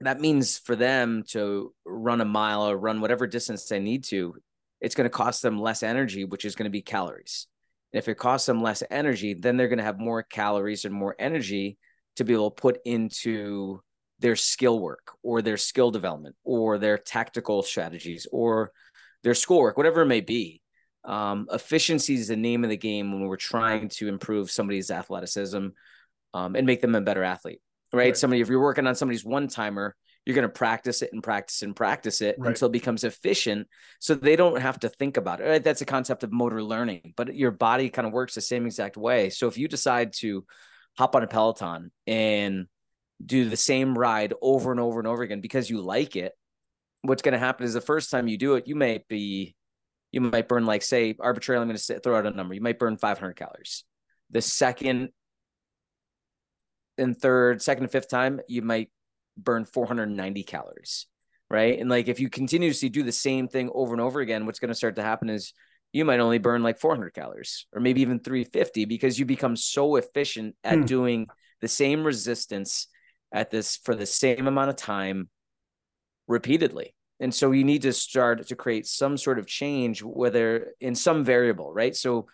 that 0.00 0.20
means 0.20 0.58
for 0.58 0.76
them 0.76 1.24
to 1.28 1.74
run 1.84 2.20
a 2.20 2.24
mile 2.24 2.68
or 2.68 2.76
run 2.76 3.00
whatever 3.00 3.26
distance 3.26 3.66
they 3.66 3.80
need 3.80 4.04
to, 4.04 4.34
it's 4.80 4.94
going 4.94 5.04
to 5.04 5.10
cost 5.10 5.42
them 5.42 5.60
less 5.60 5.82
energy, 5.82 6.24
which 6.24 6.44
is 6.44 6.54
going 6.54 6.64
to 6.64 6.70
be 6.70 6.82
calories. 6.82 7.46
And 7.92 7.98
if 7.98 8.08
it 8.08 8.16
costs 8.16 8.46
them 8.46 8.62
less 8.62 8.82
energy, 8.90 9.34
then 9.34 9.56
they're 9.56 9.68
going 9.68 9.78
to 9.78 9.84
have 9.84 9.98
more 9.98 10.22
calories 10.22 10.84
and 10.84 10.94
more 10.94 11.16
energy 11.18 11.78
to 12.16 12.24
be 12.24 12.32
able 12.32 12.50
to 12.50 12.60
put 12.60 12.78
into 12.84 13.80
their 14.20 14.36
skill 14.36 14.78
work 14.80 15.12
or 15.22 15.42
their 15.42 15.56
skill 15.56 15.90
development 15.90 16.36
or 16.44 16.78
their 16.78 16.98
tactical 16.98 17.62
strategies 17.62 18.26
or 18.32 18.72
their 19.22 19.34
schoolwork, 19.34 19.76
whatever 19.76 20.02
it 20.02 20.06
may 20.06 20.20
be. 20.20 20.60
Um, 21.04 21.46
efficiency 21.52 22.14
is 22.14 22.28
the 22.28 22.36
name 22.36 22.64
of 22.64 22.70
the 22.70 22.76
game 22.76 23.12
when 23.12 23.22
we're 23.28 23.36
trying 23.36 23.88
to 23.90 24.08
improve 24.08 24.50
somebody's 24.50 24.90
athleticism 24.90 25.68
um, 26.34 26.56
and 26.56 26.66
make 26.66 26.80
them 26.80 26.94
a 26.94 27.00
better 27.00 27.22
athlete, 27.22 27.60
right? 27.92 28.00
right? 28.00 28.16
Somebody, 28.16 28.42
if 28.42 28.48
you're 28.48 28.60
working 28.60 28.86
on 28.86 28.94
somebody's 28.94 29.24
one 29.24 29.48
timer, 29.48 29.94
you're 30.26 30.34
going 30.34 30.42
to 30.42 30.50
practice 30.50 31.00
it 31.00 31.10
and 31.14 31.22
practice 31.22 31.62
and 31.62 31.74
practice 31.74 32.20
it 32.20 32.36
right. 32.38 32.48
until 32.48 32.68
it 32.68 32.72
becomes 32.72 33.04
efficient 33.04 33.66
so 33.98 34.14
they 34.14 34.36
don't 34.36 34.60
have 34.60 34.78
to 34.80 34.90
think 34.90 35.16
about 35.16 35.40
it. 35.40 35.44
Right? 35.44 35.64
That's 35.64 35.80
a 35.80 35.86
concept 35.86 36.22
of 36.22 36.32
motor 36.32 36.62
learning, 36.62 37.14
but 37.16 37.34
your 37.34 37.52
body 37.52 37.88
kind 37.88 38.06
of 38.06 38.12
works 38.12 38.34
the 38.34 38.42
same 38.42 38.66
exact 38.66 38.98
way. 38.98 39.30
So 39.30 39.48
if 39.48 39.56
you 39.56 39.68
decide 39.68 40.12
to 40.18 40.44
hop 40.98 41.16
on 41.16 41.22
a 41.22 41.26
Peloton 41.26 41.90
and 42.06 42.66
do 43.24 43.48
the 43.48 43.56
same 43.56 43.96
ride 43.96 44.34
over 44.40 44.70
and 44.70 44.80
over 44.80 44.98
and 45.00 45.08
over 45.08 45.22
again 45.22 45.40
because 45.40 45.68
you 45.68 45.80
like 45.80 46.16
it, 46.16 46.32
what's 47.02 47.22
going 47.22 47.32
to 47.32 47.38
happen 47.38 47.64
is 47.64 47.74
the 47.74 47.80
first 47.80 48.10
time 48.10 48.28
you 48.28 48.38
do 48.38 48.54
it, 48.54 48.66
you 48.66 48.76
may 48.76 49.04
be, 49.08 49.54
you 50.12 50.20
might 50.20 50.48
burn 50.48 50.66
like 50.66 50.82
say 50.82 51.14
arbitrarily. 51.18 51.62
I'm 51.62 51.68
going 51.68 51.78
to 51.78 52.00
throw 52.00 52.16
out 52.16 52.26
a 52.26 52.30
number. 52.30 52.54
You 52.54 52.60
might 52.60 52.78
burn 52.78 52.96
500 52.96 53.34
calories. 53.34 53.84
The 54.30 54.40
second 54.40 55.10
and 56.96 57.16
third, 57.16 57.62
second 57.62 57.84
and 57.84 57.92
fifth 57.92 58.08
time, 58.08 58.40
you 58.48 58.62
might 58.62 58.90
burn 59.36 59.64
490 59.64 60.42
calories, 60.44 61.06
right? 61.50 61.78
And 61.78 61.88
like 61.88 62.08
if 62.08 62.20
you 62.20 62.28
continuously 62.28 62.88
do 62.88 63.02
the 63.02 63.12
same 63.12 63.48
thing 63.48 63.70
over 63.72 63.92
and 63.92 64.00
over 64.00 64.20
again, 64.20 64.46
what's 64.46 64.58
going 64.58 64.70
to 64.70 64.74
start 64.74 64.96
to 64.96 65.02
happen 65.02 65.28
is 65.28 65.52
you 65.92 66.04
might 66.04 66.20
only 66.20 66.38
burn 66.38 66.62
like 66.62 66.78
400 66.78 67.14
calories 67.14 67.66
or 67.72 67.80
maybe 67.80 68.02
even 68.02 68.20
350 68.20 68.84
because 68.84 69.18
you 69.18 69.24
become 69.24 69.56
so 69.56 69.96
efficient 69.96 70.54
at 70.64 70.78
hmm. 70.78 70.84
doing 70.84 71.26
the 71.60 71.68
same 71.68 72.04
resistance 72.04 72.88
at 73.32 73.50
this 73.50 73.76
for 73.76 73.94
the 73.94 74.06
same 74.06 74.46
amount 74.46 74.70
of 74.70 74.76
time 74.76 75.28
repeatedly. 76.26 76.94
And 77.20 77.34
so 77.34 77.50
you 77.50 77.64
need 77.64 77.82
to 77.82 77.92
start 77.92 78.46
to 78.46 78.56
create 78.56 78.86
some 78.86 79.16
sort 79.16 79.38
of 79.38 79.46
change, 79.46 80.02
whether 80.02 80.72
in 80.80 80.94
some 80.94 81.24
variable, 81.24 81.72
right? 81.72 81.94
So, 81.96 82.26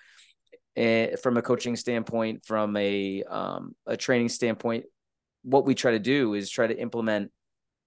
uh, 0.77 1.17
from 1.23 1.37
a 1.37 1.43
coaching 1.43 1.77
standpoint, 1.77 2.45
from 2.45 2.77
a 2.77 3.23
um, 3.23 3.75
a 3.87 3.97
training 3.97 4.29
standpoint, 4.29 4.85
what 5.43 5.65
we 5.65 5.75
try 5.75 5.93
to 5.93 6.01
do 6.01 6.35
is 6.35 6.51
try 6.51 6.67
to 6.67 6.77
implement 6.77 7.31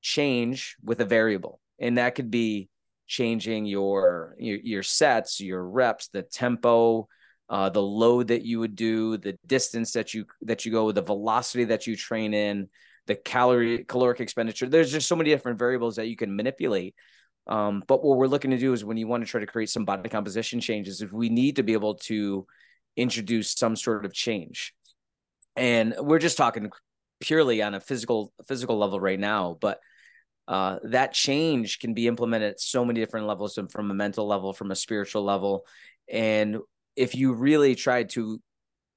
change 0.01 0.77
with 0.81 1.01
a 1.01 1.05
variable, 1.05 1.59
and 1.79 1.97
that 1.97 2.15
could 2.15 2.31
be 2.31 2.69
changing 3.05 3.65
your 3.65 4.35
your, 4.39 4.57
your 4.63 4.83
sets, 4.83 5.41
your 5.41 5.63
reps, 5.67 6.07
the 6.07 6.23
tempo, 6.23 7.07
uh, 7.49 7.69
the 7.69 7.81
load 7.81 8.29
that 8.29 8.43
you 8.43 8.59
would 8.59 8.75
do, 8.75 9.17
the 9.17 9.37
distance 9.45 9.91
that 9.91 10.13
you 10.13 10.25
that 10.41 10.65
you 10.65 10.71
go, 10.71 10.91
the 10.91 11.01
velocity 11.01 11.65
that 11.65 11.87
you 11.87 11.95
train 11.95 12.33
in, 12.33 12.69
the 13.07 13.15
calorie 13.15 13.85
caloric 13.85 14.19
expenditure. 14.19 14.67
There's 14.67 14.91
just 14.91 15.07
so 15.07 15.15
many 15.15 15.29
different 15.29 15.57
variables 15.57 15.95
that 15.95 16.07
you 16.07 16.15
can 16.15 16.35
manipulate. 16.35 16.95
Um, 17.47 17.83
but 17.87 18.03
what 18.03 18.17
we're 18.17 18.27
looking 18.27 18.51
to 18.51 18.57
do 18.57 18.73
is 18.73 18.83
when 18.83 18.97
you 18.97 19.07
want 19.07 19.23
to 19.23 19.29
try 19.29 19.39
to 19.39 19.47
create 19.47 19.69
some 19.69 19.85
body 19.85 20.09
composition 20.09 20.59
changes, 20.59 21.01
if 21.01 21.13
we 21.13 21.29
need 21.29 21.55
to 21.55 21.63
be 21.63 21.73
able 21.73 21.95
to 21.95 22.45
introduce 22.95 23.53
some 23.53 23.75
sort 23.75 24.05
of 24.05 24.13
change. 24.13 24.73
And 25.55 25.95
we're 25.97 26.19
just 26.19 26.37
talking 26.37 26.69
purely 27.19 27.61
on 27.61 27.73
a 27.73 27.79
physical 27.79 28.33
physical 28.47 28.77
level 28.77 28.99
right 28.99 29.19
now, 29.19 29.57
but 29.59 29.79
uh, 30.47 30.79
that 30.83 31.13
change 31.13 31.79
can 31.79 31.93
be 31.93 32.07
implemented 32.07 32.51
at 32.51 32.59
so 32.59 32.85
many 32.85 32.99
different 32.99 33.27
levels 33.27 33.59
from 33.69 33.91
a 33.91 33.93
mental 33.93 34.27
level, 34.27 34.53
from 34.53 34.71
a 34.71 34.75
spiritual 34.75 35.23
level. 35.23 35.65
And 36.09 36.57
if 36.95 37.15
you 37.15 37.33
really 37.33 37.75
try 37.75 38.03
to 38.03 38.41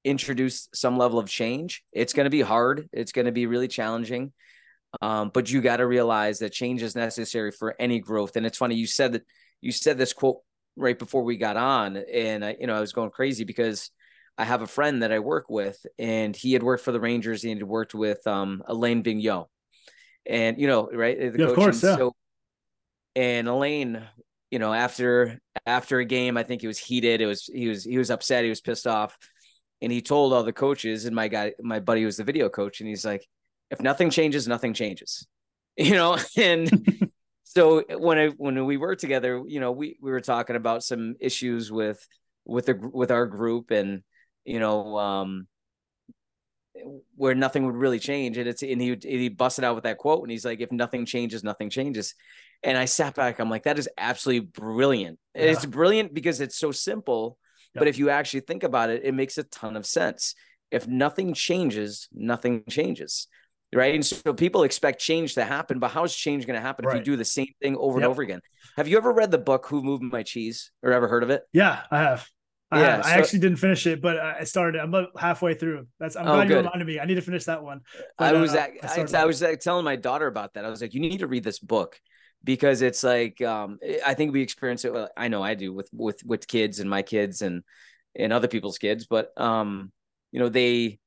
introduce 0.03 0.67
some 0.73 0.97
level 0.97 1.19
of 1.19 1.29
change. 1.29 1.83
It's 1.91 2.13
going 2.13 2.25
to 2.25 2.31
be 2.31 2.41
hard. 2.41 2.89
It's 2.91 3.11
going 3.11 3.25
to 3.25 3.31
be 3.31 3.45
really 3.45 3.67
challenging. 3.67 4.33
Um, 5.01 5.31
but 5.33 5.49
you 5.49 5.61
got 5.61 5.77
to 5.77 5.87
realize 5.87 6.39
that 6.39 6.51
change 6.51 6.81
is 6.81 6.95
necessary 6.95 7.51
for 7.51 7.75
any 7.79 7.99
growth. 7.99 8.35
And 8.35 8.45
it's 8.45 8.57
funny 8.57 8.75
you 8.75 8.87
said 8.87 9.13
that 9.13 9.23
you 9.61 9.71
said 9.71 9.97
this 9.97 10.13
quote 10.13 10.39
right 10.75 10.97
before 10.97 11.23
we 11.23 11.37
got 11.37 11.57
on, 11.57 11.97
and 11.97 12.43
I, 12.43 12.57
you 12.59 12.67
know, 12.67 12.75
I 12.75 12.79
was 12.79 12.93
going 12.93 13.11
crazy 13.11 13.43
because 13.43 13.91
I 14.37 14.43
have 14.43 14.61
a 14.61 14.67
friend 14.67 15.03
that 15.03 15.11
I 15.11 15.19
work 15.19 15.49
with, 15.49 15.85
and 15.99 16.35
he 16.35 16.53
had 16.53 16.63
worked 16.63 16.83
for 16.83 16.91
the 16.91 16.99
Rangers. 16.99 17.43
and 17.43 17.51
He 17.51 17.57
had 17.57 17.67
worked 17.67 17.93
with 17.93 18.25
um, 18.25 18.63
Alain 18.65 19.03
Vigneault, 19.03 19.47
and 20.25 20.59
you 20.59 20.67
know, 20.67 20.89
right? 20.91 21.17
The 21.33 21.39
yeah, 21.39 21.45
of 21.45 21.55
course, 21.55 21.83
yeah. 21.83 21.95
So, 21.95 22.15
and 23.15 23.47
Alain, 23.47 24.01
you 24.49 24.59
know, 24.59 24.73
after 24.73 25.39
after 25.65 25.99
a 25.99 26.05
game, 26.05 26.37
I 26.37 26.43
think 26.43 26.61
he 26.61 26.67
was 26.67 26.79
heated. 26.79 27.21
It 27.21 27.27
was 27.27 27.45
he 27.45 27.67
was 27.67 27.83
he 27.83 27.97
was 27.97 28.09
upset. 28.09 28.43
He 28.43 28.49
was 28.49 28.61
pissed 28.61 28.87
off 28.87 29.15
and 29.81 29.91
he 29.91 30.01
told 30.01 30.33
all 30.33 30.43
the 30.43 30.53
coaches 30.53 31.05
and 31.05 31.15
my 31.15 31.27
guy 31.27 31.53
my 31.61 31.79
buddy 31.79 32.05
was 32.05 32.17
the 32.17 32.23
video 32.23 32.49
coach 32.49 32.79
and 32.79 32.89
he's 32.89 33.05
like 33.05 33.25
if 33.69 33.81
nothing 33.81 34.09
changes 34.09 34.47
nothing 34.47 34.73
changes 34.73 35.27
you 35.77 35.93
know 35.93 36.17
and 36.37 36.69
so 37.43 37.83
when 37.97 38.17
I 38.17 38.27
when 38.29 38.65
we 38.65 38.77
were 38.77 38.95
together 38.95 39.41
you 39.47 39.59
know 39.59 39.71
we 39.71 39.97
we 40.01 40.11
were 40.11 40.21
talking 40.21 40.55
about 40.55 40.83
some 40.83 41.15
issues 41.19 41.71
with 41.71 42.05
with 42.45 42.65
the 42.65 42.75
with 42.93 43.11
our 43.11 43.25
group 43.25 43.71
and 43.71 44.03
you 44.45 44.59
know 44.59 44.97
um 44.97 45.47
where 47.15 47.35
nothing 47.35 47.65
would 47.65 47.75
really 47.75 47.99
change. 47.99 48.37
And 48.37 48.47
it's 48.47 48.63
and 48.63 48.81
he 48.81 48.97
he 49.01 49.29
busted 49.29 49.63
out 49.63 49.75
with 49.75 49.83
that 49.83 49.97
quote 49.97 50.23
and 50.23 50.31
he's 50.31 50.45
like, 50.45 50.61
if 50.61 50.71
nothing 50.71 51.05
changes, 51.05 51.43
nothing 51.43 51.69
changes. 51.69 52.15
And 52.63 52.77
I 52.77 52.85
sat 52.85 53.15
back, 53.15 53.39
I'm 53.39 53.49
like, 53.49 53.63
that 53.63 53.79
is 53.79 53.89
absolutely 53.97 54.47
brilliant. 54.47 55.19
Yeah. 55.35 55.43
It's 55.43 55.65
brilliant 55.65 56.13
because 56.13 56.41
it's 56.41 56.57
so 56.57 56.71
simple. 56.71 57.37
Yep. 57.73 57.81
But 57.81 57.87
if 57.87 57.97
you 57.97 58.09
actually 58.09 58.41
think 58.41 58.63
about 58.63 58.89
it, 58.89 59.01
it 59.03 59.13
makes 59.13 59.37
a 59.37 59.43
ton 59.43 59.75
of 59.75 59.85
sense. 59.85 60.35
If 60.71 60.87
nothing 60.87 61.33
changes, 61.33 62.07
nothing 62.13 62.63
changes. 62.69 63.27
Right. 63.73 63.95
And 63.95 64.05
so 64.05 64.33
people 64.33 64.63
expect 64.63 64.99
change 64.99 65.35
to 65.35 65.45
happen, 65.45 65.79
but 65.79 65.91
how 65.91 66.03
is 66.03 66.13
change 66.13 66.45
going 66.45 66.59
to 66.59 66.61
happen 66.61 66.85
right. 66.85 66.93
if 66.93 66.99
you 66.99 67.13
do 67.13 67.15
the 67.15 67.23
same 67.23 67.53
thing 67.61 67.77
over 67.77 67.99
yep. 67.99 68.03
and 68.03 68.11
over 68.11 68.21
again? 68.21 68.41
Have 68.75 68.89
you 68.89 68.97
ever 68.97 69.13
read 69.13 69.31
the 69.31 69.37
book 69.37 69.67
Who 69.67 69.81
Moved 69.81 70.03
My 70.03 70.23
Cheese 70.23 70.71
or 70.83 70.91
ever 70.91 71.07
heard 71.07 71.23
of 71.23 71.29
it? 71.29 71.43
Yeah, 71.53 71.81
I 71.89 71.99
have. 71.99 72.27
I, 72.69 72.81
yeah, 72.81 73.01
so, 73.01 73.09
I 73.09 73.11
actually 73.13 73.39
didn't 73.39 73.57
finish 73.57 73.85
it, 73.85 74.01
but 74.01 74.17
I 74.17 74.43
started. 74.45 74.79
I'm 74.79 74.89
about 74.89 75.09
halfway 75.19 75.53
through. 75.53 75.87
That's 75.99 76.15
I'm 76.15 76.25
oh, 76.25 76.35
glad 76.35 76.47
good. 76.47 76.53
you 76.53 76.57
reminded 76.57 76.87
me. 76.87 76.99
I 77.01 77.05
need 77.05 77.15
to 77.15 77.21
finish 77.21 77.43
that 77.45 77.63
one. 77.63 77.81
But, 78.17 78.35
I 78.35 78.39
was 78.39 78.53
uh, 78.53 78.67
I, 78.81 79.01
I, 79.01 79.21
I, 79.21 79.25
was 79.25 79.43
telling 79.61 79.83
my 79.83 79.97
daughter 79.97 80.27
about 80.27 80.53
that. 80.53 80.63
I 80.63 80.69
was 80.69 80.81
like, 80.81 80.93
you 80.93 81.01
need 81.01 81.19
to 81.19 81.27
read 81.27 81.43
this 81.43 81.59
book 81.59 81.99
because 82.43 82.81
it's 82.81 83.03
like 83.03 83.41
um, 83.41 83.79
I 84.05 84.13
think 84.13 84.33
we 84.33 84.41
experience 84.41 84.85
it. 84.85 84.93
I 85.15 85.27
know 85.27 85.43
I 85.43 85.55
do 85.55 85.73
with 85.73 85.89
with 85.93 86.23
with 86.25 86.47
kids 86.47 86.79
and 86.79 86.89
my 86.89 87.01
kids 87.01 87.41
and 87.41 87.63
and 88.15 88.33
other 88.33 88.47
people's 88.47 88.77
kids, 88.77 89.05
but 89.07 89.31
um, 89.39 89.91
you 90.31 90.39
know 90.39 90.49
they 90.49 90.99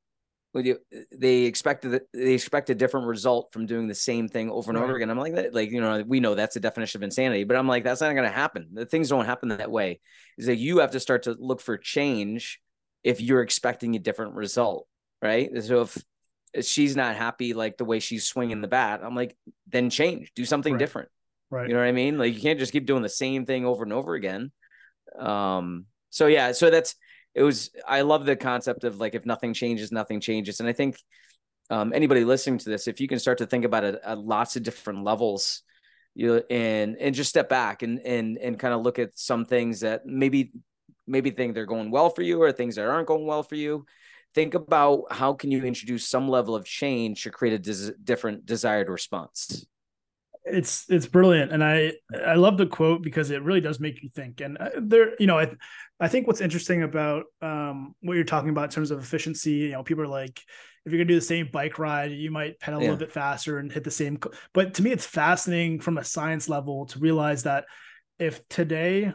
they 0.54 1.42
expected 1.42 2.02
they 2.12 2.32
expect 2.32 2.70
a 2.70 2.74
different 2.74 3.08
result 3.08 3.52
from 3.52 3.66
doing 3.66 3.88
the 3.88 3.94
same 3.94 4.28
thing 4.28 4.50
over 4.50 4.70
and 4.70 4.78
right. 4.78 4.84
over 4.84 4.94
again. 4.94 5.10
I'm 5.10 5.18
like 5.18 5.34
that, 5.34 5.52
like 5.52 5.70
you 5.72 5.80
know, 5.80 6.04
we 6.06 6.20
know 6.20 6.36
that's 6.36 6.54
the 6.54 6.60
definition 6.60 7.00
of 7.00 7.02
insanity, 7.02 7.42
but 7.42 7.56
I'm 7.56 7.66
like 7.66 7.82
that's 7.82 8.00
not 8.00 8.12
going 8.12 8.28
to 8.28 8.34
happen. 8.34 8.68
The 8.72 8.86
things 8.86 9.08
don't 9.08 9.24
happen 9.24 9.48
that 9.48 9.70
way. 9.70 10.00
Is 10.38 10.46
that 10.46 10.56
you 10.56 10.78
have 10.78 10.92
to 10.92 11.00
start 11.00 11.24
to 11.24 11.36
look 11.38 11.60
for 11.60 11.76
change 11.76 12.60
if 13.02 13.20
you're 13.20 13.42
expecting 13.42 13.96
a 13.96 13.98
different 13.98 14.34
result, 14.34 14.86
right? 15.20 15.50
So 15.62 15.82
if, 15.82 15.98
if 16.54 16.64
she's 16.64 16.94
not 16.94 17.16
happy 17.16 17.52
like 17.52 17.76
the 17.76 17.84
way 17.84 17.98
she's 17.98 18.26
swinging 18.26 18.60
the 18.60 18.68
bat, 18.68 19.00
I'm 19.02 19.16
like, 19.16 19.36
then 19.66 19.90
change, 19.90 20.32
do 20.36 20.44
something 20.44 20.74
right. 20.74 20.78
different. 20.78 21.08
Right. 21.54 21.68
You 21.68 21.74
know 21.74 21.80
what 21.80 21.86
I 21.86 21.92
mean? 21.92 22.18
Like 22.18 22.34
you 22.34 22.40
can't 22.40 22.58
just 22.58 22.72
keep 22.72 22.84
doing 22.84 23.04
the 23.04 23.08
same 23.08 23.46
thing 23.46 23.64
over 23.64 23.84
and 23.84 23.92
over 23.92 24.14
again. 24.14 24.50
Um. 25.16 25.86
So 26.10 26.26
yeah. 26.26 26.50
So 26.50 26.68
that's 26.68 26.96
it 27.32 27.44
was 27.44 27.70
I 27.86 28.00
love 28.00 28.26
the 28.26 28.34
concept 28.34 28.82
of 28.82 28.98
like 28.98 29.14
if 29.14 29.24
nothing 29.24 29.54
changes, 29.54 29.92
nothing 29.92 30.20
changes. 30.20 30.58
And 30.58 30.68
I 30.68 30.72
think 30.72 30.96
um, 31.70 31.92
anybody 31.92 32.24
listening 32.24 32.58
to 32.58 32.68
this, 32.68 32.88
if 32.88 33.00
you 33.00 33.06
can 33.06 33.20
start 33.20 33.38
to 33.38 33.46
think 33.46 33.64
about 33.64 33.84
it 33.84 34.00
at 34.04 34.18
lots 34.18 34.56
of 34.56 34.64
different 34.64 35.04
levels, 35.04 35.62
you 36.16 36.42
and 36.50 36.96
and 36.98 37.14
just 37.14 37.30
step 37.30 37.48
back 37.48 37.82
and 37.82 38.00
and 38.00 38.36
and 38.36 38.58
kind 38.58 38.74
of 38.74 38.82
look 38.82 38.98
at 38.98 39.16
some 39.16 39.44
things 39.44 39.80
that 39.80 40.04
maybe 40.04 40.50
maybe 41.06 41.30
think 41.30 41.54
they're 41.54 41.66
going 41.66 41.92
well 41.92 42.10
for 42.10 42.22
you 42.22 42.42
or 42.42 42.50
things 42.50 42.74
that 42.74 42.88
aren't 42.88 43.06
going 43.06 43.26
well 43.26 43.44
for 43.44 43.54
you. 43.54 43.86
Think 44.34 44.54
about 44.54 45.04
how 45.12 45.34
can 45.34 45.52
you 45.52 45.64
introduce 45.64 46.08
some 46.08 46.28
level 46.28 46.56
of 46.56 46.64
change 46.64 47.22
to 47.22 47.30
create 47.30 47.54
a 47.54 47.58
des- 47.60 47.94
different 48.02 48.44
desired 48.44 48.88
response 48.88 49.64
it's 50.44 50.84
it's 50.90 51.06
brilliant 51.06 51.52
and 51.52 51.64
i 51.64 51.92
i 52.26 52.34
love 52.34 52.58
the 52.58 52.66
quote 52.66 53.02
because 53.02 53.30
it 53.30 53.42
really 53.42 53.60
does 53.60 53.80
make 53.80 54.02
you 54.02 54.10
think 54.14 54.40
and 54.40 54.58
uh, 54.58 54.70
there 54.76 55.14
you 55.18 55.26
know 55.26 55.38
i 55.38 55.50
i 56.00 56.08
think 56.08 56.26
what's 56.26 56.42
interesting 56.42 56.82
about 56.82 57.24
um 57.40 57.94
what 58.02 58.14
you're 58.14 58.24
talking 58.24 58.50
about 58.50 58.64
in 58.64 58.70
terms 58.70 58.90
of 58.90 58.98
efficiency 58.98 59.52
you 59.52 59.72
know 59.72 59.82
people 59.82 60.04
are 60.04 60.08
like 60.08 60.40
if 60.84 60.92
you're 60.92 60.98
gonna 60.98 61.08
do 61.08 61.14
the 61.14 61.20
same 61.20 61.48
bike 61.50 61.78
ride 61.78 62.12
you 62.12 62.30
might 62.30 62.60
pedal 62.60 62.80
yeah. 62.80 62.88
a 62.88 62.90
little 62.90 63.06
bit 63.06 63.12
faster 63.12 63.58
and 63.58 63.72
hit 63.72 63.84
the 63.84 63.90
same 63.90 64.18
but 64.52 64.74
to 64.74 64.82
me 64.82 64.90
it's 64.90 65.06
fascinating 65.06 65.80
from 65.80 65.96
a 65.96 66.04
science 66.04 66.48
level 66.48 66.84
to 66.86 66.98
realize 66.98 67.44
that 67.44 67.64
if 68.18 68.46
today 68.48 69.12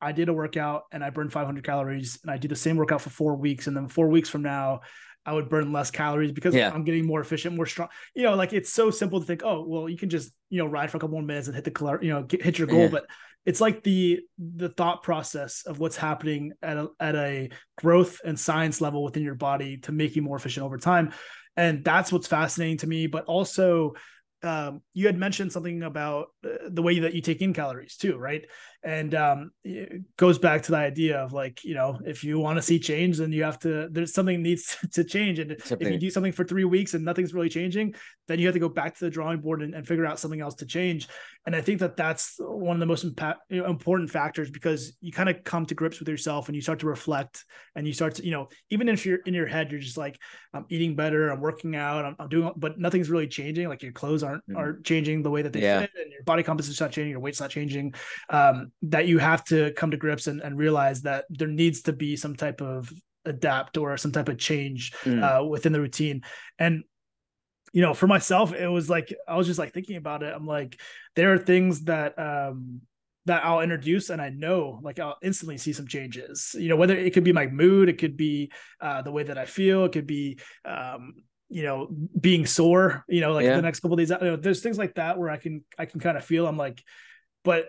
I 0.00 0.12
did 0.12 0.28
a 0.28 0.32
workout 0.32 0.84
and 0.92 1.02
I 1.02 1.10
burned 1.10 1.32
500 1.32 1.64
calories 1.64 2.18
and 2.22 2.30
I 2.30 2.36
do 2.36 2.48
the 2.48 2.56
same 2.56 2.76
workout 2.76 3.00
for 3.00 3.10
four 3.10 3.34
weeks. 3.34 3.66
And 3.66 3.76
then 3.76 3.88
four 3.88 4.08
weeks 4.08 4.28
from 4.28 4.42
now, 4.42 4.80
I 5.28 5.32
would 5.32 5.50
burn 5.50 5.72
less 5.72 5.90
calories 5.90 6.32
because 6.32 6.54
yeah. 6.54 6.70
I'm 6.72 6.84
getting 6.84 7.06
more 7.06 7.20
efficient, 7.20 7.54
more 7.54 7.66
strong. 7.66 7.88
You 8.14 8.22
know, 8.22 8.34
like 8.34 8.54
it's 8.54 8.72
so 8.72 8.90
simple 8.90 9.20
to 9.20 9.26
think, 9.26 9.42
oh, 9.44 9.62
well, 9.68 9.86
you 9.86 9.98
can 9.98 10.08
just 10.08 10.32
you 10.48 10.58
know 10.58 10.66
ride 10.66 10.90
for 10.90 10.96
a 10.96 11.00
couple 11.00 11.12
more 11.12 11.22
minutes 11.22 11.48
and 11.48 11.54
hit 11.54 11.64
the 11.64 11.70
color, 11.70 12.02
you 12.02 12.10
know, 12.10 12.22
get, 12.22 12.42
hit 12.42 12.58
your 12.58 12.66
goal. 12.66 12.84
Yeah. 12.84 12.88
But 12.88 13.06
it's 13.44 13.60
like 13.60 13.82
the 13.82 14.20
the 14.38 14.70
thought 14.70 15.02
process 15.02 15.64
of 15.66 15.78
what's 15.78 15.96
happening 15.96 16.52
at 16.62 16.78
a 16.78 16.88
at 16.98 17.14
a 17.14 17.50
growth 17.76 18.20
and 18.24 18.40
science 18.40 18.80
level 18.80 19.04
within 19.04 19.22
your 19.22 19.34
body 19.34 19.76
to 19.78 19.92
make 19.92 20.16
you 20.16 20.22
more 20.22 20.36
efficient 20.36 20.64
over 20.64 20.78
time, 20.78 21.12
and 21.56 21.84
that's 21.84 22.10
what's 22.10 22.26
fascinating 22.26 22.78
to 22.78 22.86
me. 22.86 23.06
But 23.06 23.26
also 23.26 23.92
um, 24.42 24.82
you 24.94 25.06
had 25.06 25.18
mentioned 25.18 25.52
something 25.52 25.82
about 25.82 26.28
uh, 26.44 26.68
the 26.68 26.82
way 26.82 27.00
that 27.00 27.14
you 27.14 27.20
take 27.20 27.42
in 27.42 27.52
calories 27.52 27.96
too, 27.96 28.16
right? 28.16 28.46
And 28.84 29.12
um, 29.14 29.50
it 29.64 30.02
goes 30.16 30.38
back 30.38 30.62
to 30.62 30.70
the 30.70 30.76
idea 30.76 31.18
of 31.18 31.32
like, 31.32 31.64
you 31.64 31.74
know, 31.74 31.98
if 32.06 32.22
you 32.22 32.38
want 32.38 32.58
to 32.58 32.62
see 32.62 32.78
change, 32.78 33.18
then 33.18 33.32
you 33.32 33.42
have 33.42 33.58
to. 33.60 33.88
There's 33.90 34.14
something 34.14 34.40
needs 34.40 34.76
to 34.92 35.02
change, 35.02 35.40
and 35.40 35.56
something. 35.64 35.86
if 35.86 35.92
you 35.92 35.98
do 35.98 36.10
something 36.10 36.32
for 36.32 36.44
three 36.44 36.64
weeks 36.64 36.94
and 36.94 37.04
nothing's 37.04 37.34
really 37.34 37.48
changing, 37.48 37.94
then 38.28 38.38
you 38.38 38.46
have 38.46 38.54
to 38.54 38.60
go 38.60 38.68
back 38.68 38.96
to 38.96 39.04
the 39.04 39.10
drawing 39.10 39.40
board 39.40 39.62
and, 39.62 39.74
and 39.74 39.86
figure 39.86 40.06
out 40.06 40.20
something 40.20 40.40
else 40.40 40.54
to 40.56 40.66
change. 40.66 41.08
And 41.46 41.56
I 41.56 41.60
think 41.60 41.80
that 41.80 41.96
that's 41.96 42.34
one 42.38 42.76
of 42.76 42.80
the 42.80 42.86
most 42.86 43.04
impact, 43.04 43.40
you 43.48 43.62
know, 43.62 43.66
important 43.66 44.10
factors 44.10 44.50
because 44.50 44.96
you 45.00 45.12
kind 45.12 45.30
of 45.30 45.42
come 45.44 45.64
to 45.66 45.74
grips 45.74 45.98
with 45.98 46.08
yourself 46.08 46.48
and 46.48 46.54
you 46.54 46.60
start 46.60 46.80
to 46.80 46.86
reflect 46.86 47.44
and 47.74 47.86
you 47.86 47.92
start 47.92 48.16
to, 48.16 48.24
you 48.24 48.32
know, 48.32 48.48
even 48.70 48.88
if 48.88 49.06
you're 49.06 49.20
in 49.24 49.32
your 49.32 49.46
head, 49.46 49.72
you're 49.72 49.80
just 49.80 49.96
like, 49.96 50.18
I'm 50.52 50.66
eating 50.68 50.94
better, 50.94 51.30
I'm 51.30 51.40
working 51.40 51.74
out, 51.74 52.04
I'm, 52.04 52.16
I'm 52.18 52.28
doing, 52.28 52.52
but 52.56 52.78
nothing's 52.78 53.08
really 53.08 53.28
changing. 53.28 53.68
Like 53.68 53.82
your 53.82 53.92
clothes 53.92 54.22
aren't 54.22 54.46
mm-hmm. 54.46 54.58
are 54.58 54.80
changing 54.80 55.22
the 55.22 55.30
way 55.30 55.42
that 55.42 55.52
they 55.52 55.62
yeah. 55.62 55.80
fit, 55.80 55.90
and 55.98 56.12
your 56.12 56.22
body 56.24 56.42
composition's 56.42 56.80
not 56.80 56.92
changing, 56.92 57.10
your 57.10 57.20
weight's 57.20 57.40
not 57.40 57.50
changing. 57.50 57.94
Um, 58.28 58.67
that 58.82 59.06
you 59.06 59.18
have 59.18 59.44
to 59.44 59.72
come 59.72 59.90
to 59.90 59.96
grips 59.96 60.26
and, 60.26 60.40
and 60.40 60.58
realize 60.58 61.02
that 61.02 61.24
there 61.30 61.48
needs 61.48 61.82
to 61.82 61.92
be 61.92 62.16
some 62.16 62.36
type 62.36 62.60
of 62.60 62.92
adapt 63.24 63.76
or 63.76 63.96
some 63.96 64.12
type 64.12 64.28
of 64.28 64.38
change 64.38 64.92
mm. 65.04 65.22
uh, 65.22 65.44
within 65.44 65.72
the 65.72 65.80
routine. 65.80 66.22
And 66.58 66.84
you 67.72 67.82
know, 67.82 67.92
for 67.94 68.06
myself, 68.06 68.54
it 68.54 68.68
was 68.68 68.88
like 68.88 69.14
I 69.26 69.36
was 69.36 69.46
just 69.46 69.58
like 69.58 69.74
thinking 69.74 69.96
about 69.96 70.22
it. 70.22 70.34
I'm 70.34 70.46
like, 70.46 70.80
there 71.16 71.32
are 71.34 71.38
things 71.38 71.84
that 71.84 72.18
um 72.18 72.80
that 73.26 73.44
I'll 73.44 73.60
introduce 73.60 74.08
and 74.08 74.22
I 74.22 74.30
know 74.30 74.80
like 74.82 74.98
I'll 74.98 75.18
instantly 75.22 75.58
see 75.58 75.74
some 75.74 75.86
changes. 75.86 76.56
You 76.58 76.68
know, 76.68 76.76
whether 76.76 76.96
it 76.96 77.12
could 77.12 77.24
be 77.24 77.32
my 77.32 77.46
mood, 77.46 77.88
it 77.88 77.98
could 77.98 78.16
be 78.16 78.50
uh 78.80 79.02
the 79.02 79.12
way 79.12 79.22
that 79.22 79.36
I 79.36 79.44
feel, 79.44 79.84
it 79.84 79.92
could 79.92 80.06
be 80.06 80.38
um 80.64 81.14
you 81.50 81.62
know 81.62 81.88
being 82.20 82.44
sore 82.44 83.04
you 83.08 83.20
know 83.20 83.32
like 83.32 83.44
yeah. 83.44 83.56
the 83.56 83.62
next 83.62 83.80
couple 83.80 83.96
days 83.96 84.10
you 84.10 84.18
know, 84.20 84.36
there's 84.36 84.60
things 84.60 84.76
like 84.76 84.94
that 84.96 85.18
where 85.18 85.30
i 85.30 85.38
can 85.38 85.64
i 85.78 85.86
can 85.86 85.98
kind 85.98 86.16
of 86.18 86.24
feel 86.24 86.46
i'm 86.46 86.58
like 86.58 86.82
but 87.42 87.68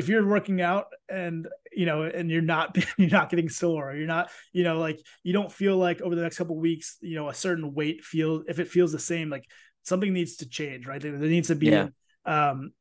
if 0.00 0.08
you're 0.08 0.26
working 0.26 0.62
out 0.62 0.86
and 1.10 1.46
you 1.70 1.84
know 1.84 2.02
and 2.02 2.30
you're 2.30 2.40
not 2.40 2.74
you're 2.96 3.10
not 3.10 3.28
getting 3.28 3.48
sore 3.48 3.94
you're 3.94 4.06
not 4.06 4.30
you 4.52 4.64
know 4.64 4.78
like 4.78 4.98
you 5.22 5.32
don't 5.34 5.52
feel 5.52 5.76
like 5.76 6.00
over 6.00 6.14
the 6.14 6.22
next 6.22 6.38
couple 6.38 6.56
weeks 6.58 6.96
you 7.02 7.14
know 7.14 7.28
a 7.28 7.34
certain 7.34 7.74
weight 7.74 8.02
feel 8.02 8.42
if 8.48 8.58
it 8.58 8.66
feels 8.68 8.92
the 8.92 8.98
same 8.98 9.28
like 9.28 9.44
something 9.82 10.12
needs 10.12 10.36
to 10.36 10.48
change 10.48 10.86
right 10.86 11.02
there, 11.02 11.16
there 11.18 11.28
needs 11.28 11.48
to 11.48 11.54
be 11.54 11.66
yeah. 11.66 11.88
um 12.24 12.72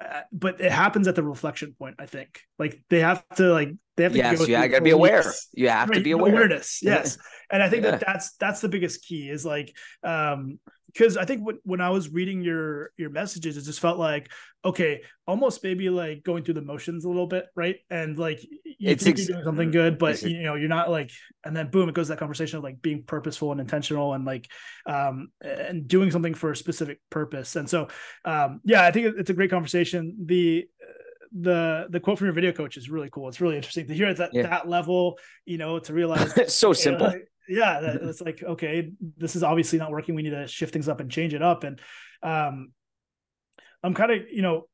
uh, 0.00 0.20
but 0.32 0.60
it 0.60 0.70
happens 0.70 1.08
at 1.08 1.16
the 1.16 1.24
reflection 1.24 1.74
point 1.76 1.96
i 1.98 2.06
think 2.06 2.40
like 2.58 2.80
they 2.88 3.00
have 3.00 3.24
to 3.34 3.52
like 3.52 3.70
they 4.00 4.04
have 4.04 4.12
to 4.12 4.18
yes, 4.18 4.48
yeah, 4.48 4.66
gotta 4.66 4.82
be 4.82 4.90
aware. 4.90 5.30
You 5.52 5.68
have 5.68 5.90
right, 5.90 5.96
to 5.96 6.02
be 6.02 6.12
aware. 6.12 6.32
Awareness, 6.32 6.80
yes. 6.82 7.18
And 7.50 7.62
I 7.62 7.68
think 7.68 7.84
yeah. 7.84 7.92
that 7.92 8.04
that's 8.06 8.32
that's 8.36 8.60
the 8.60 8.68
biggest 8.68 9.04
key 9.04 9.28
is 9.28 9.44
like 9.44 9.76
um 10.02 10.58
because 10.86 11.16
I 11.16 11.24
think 11.24 11.46
when, 11.46 11.58
when 11.62 11.80
I 11.80 11.90
was 11.90 12.08
reading 12.08 12.40
your 12.40 12.92
your 12.96 13.10
messages, 13.10 13.56
it 13.58 13.62
just 13.62 13.80
felt 13.80 13.98
like 13.98 14.30
okay, 14.64 15.02
almost 15.26 15.62
maybe 15.64 15.88
like 15.88 16.22
going 16.22 16.44
through 16.44 16.54
the 16.54 16.62
motions 16.62 17.04
a 17.04 17.08
little 17.08 17.26
bit, 17.26 17.46
right? 17.54 17.76
And 17.90 18.18
like 18.18 18.42
you 18.42 18.90
it's 18.90 19.04
think 19.04 19.18
ex- 19.18 19.28
you're 19.28 19.36
doing 19.36 19.44
something 19.44 19.70
good, 19.70 19.98
but 19.98 20.22
you 20.22 20.42
know 20.42 20.54
you're 20.54 20.68
not 20.68 20.90
like, 20.90 21.10
and 21.44 21.54
then 21.54 21.70
boom, 21.70 21.88
it 21.88 21.94
goes 21.94 22.08
that 22.08 22.18
conversation 22.18 22.58
of 22.58 22.64
like 22.64 22.80
being 22.80 23.02
purposeful 23.02 23.52
and 23.52 23.60
intentional 23.60 24.14
and 24.14 24.24
like 24.24 24.48
um 24.86 25.28
and 25.42 25.86
doing 25.86 26.10
something 26.10 26.34
for 26.34 26.50
a 26.50 26.56
specific 26.56 27.00
purpose. 27.10 27.56
And 27.56 27.68
so 27.68 27.88
um 28.24 28.60
yeah, 28.64 28.82
I 28.82 28.90
think 28.90 29.14
it's 29.18 29.30
a 29.30 29.34
great 29.34 29.50
conversation. 29.50 30.16
The 30.24 30.66
the 31.32 31.86
the 31.90 32.00
quote 32.00 32.18
from 32.18 32.26
your 32.26 32.34
video 32.34 32.52
coach 32.52 32.76
is 32.76 32.90
really 32.90 33.08
cool. 33.10 33.28
It's 33.28 33.40
really 33.40 33.56
interesting 33.56 33.86
to 33.86 33.94
hear 33.94 34.08
at 34.08 34.16
that 34.16 34.34
yeah. 34.34 34.42
that 34.42 34.68
level, 34.68 35.18
you 35.44 35.58
know, 35.58 35.78
to 35.78 35.92
realize 35.92 36.36
it's 36.36 36.54
so 36.66 36.72
simple. 36.72 37.08
Know, 37.08 37.20
yeah, 37.48 37.80
that, 37.80 37.96
it's 38.02 38.20
like 38.20 38.42
okay, 38.42 38.92
this 39.16 39.36
is 39.36 39.42
obviously 39.42 39.78
not 39.78 39.90
working. 39.90 40.14
We 40.14 40.22
need 40.22 40.30
to 40.30 40.46
shift 40.46 40.72
things 40.72 40.88
up 40.88 41.00
and 41.00 41.10
change 41.10 41.34
it 41.34 41.42
up. 41.42 41.64
And 41.64 41.80
um, 42.22 42.72
I'm 43.82 43.94
kind 43.94 44.12
of 44.12 44.22
you 44.30 44.42
know, 44.42 44.68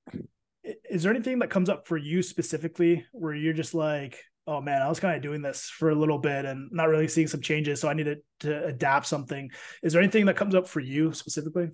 is 0.90 1.02
there 1.02 1.12
anything 1.12 1.40
that 1.40 1.50
comes 1.50 1.68
up 1.68 1.86
for 1.86 1.96
you 1.96 2.22
specifically 2.22 3.04
where 3.12 3.34
you're 3.34 3.52
just 3.52 3.75
like, 3.75 4.18
oh 4.46 4.60
man, 4.60 4.80
I 4.80 4.88
was 4.88 5.00
kind 5.00 5.16
of 5.16 5.22
doing 5.22 5.42
this 5.42 5.68
for 5.68 5.90
a 5.90 5.94
little 5.94 6.18
bit 6.18 6.44
and 6.44 6.70
not 6.72 6.88
really 6.88 7.08
seeing 7.08 7.28
some 7.28 7.42
changes, 7.42 7.80
so 7.80 7.88
I 7.88 7.94
needed 7.94 8.18
to 8.40 8.64
adapt 8.64 9.06
something. 9.06 9.50
Is 9.82 9.92
there 9.92 10.02
anything 10.02 10.26
that 10.26 10.36
comes 10.36 10.54
up 10.54 10.68
for 10.68 10.80
you 10.80 11.12
specifically? 11.12 11.68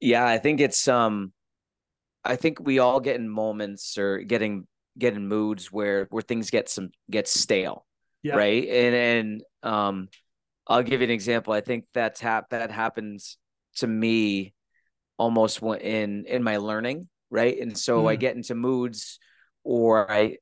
Yeah, 0.00 0.26
I 0.26 0.38
think 0.38 0.60
it's 0.60 0.88
um 0.88 1.32
I 2.26 2.36
think 2.36 2.60
we 2.60 2.78
all 2.78 3.00
get 3.00 3.16
in 3.16 3.28
moments 3.28 3.98
or 3.98 4.18
getting 4.18 4.66
get 4.98 5.14
in 5.14 5.28
moods 5.28 5.70
where 5.70 6.06
where 6.10 6.22
things 6.22 6.50
get 6.50 6.68
some 6.68 6.90
get 7.10 7.28
stale. 7.28 7.86
Yeah. 8.22 8.36
Right. 8.36 8.68
And 8.68 8.94
and 8.94 9.42
um 9.62 10.08
I'll 10.66 10.82
give 10.82 11.00
you 11.00 11.04
an 11.04 11.10
example. 11.10 11.52
I 11.52 11.60
think 11.60 11.84
that's 11.94 12.20
hap- 12.20 12.50
that 12.50 12.70
happens 12.70 13.38
to 13.76 13.86
me 13.86 14.54
almost 15.16 15.62
in 15.62 16.24
in 16.26 16.42
my 16.42 16.56
learning, 16.56 17.08
right? 17.30 17.58
And 17.58 17.76
so 17.76 18.04
mm. 18.04 18.10
I 18.10 18.16
get 18.16 18.36
into 18.36 18.54
moods 18.54 19.18
or 19.64 20.10
I 20.10 20.38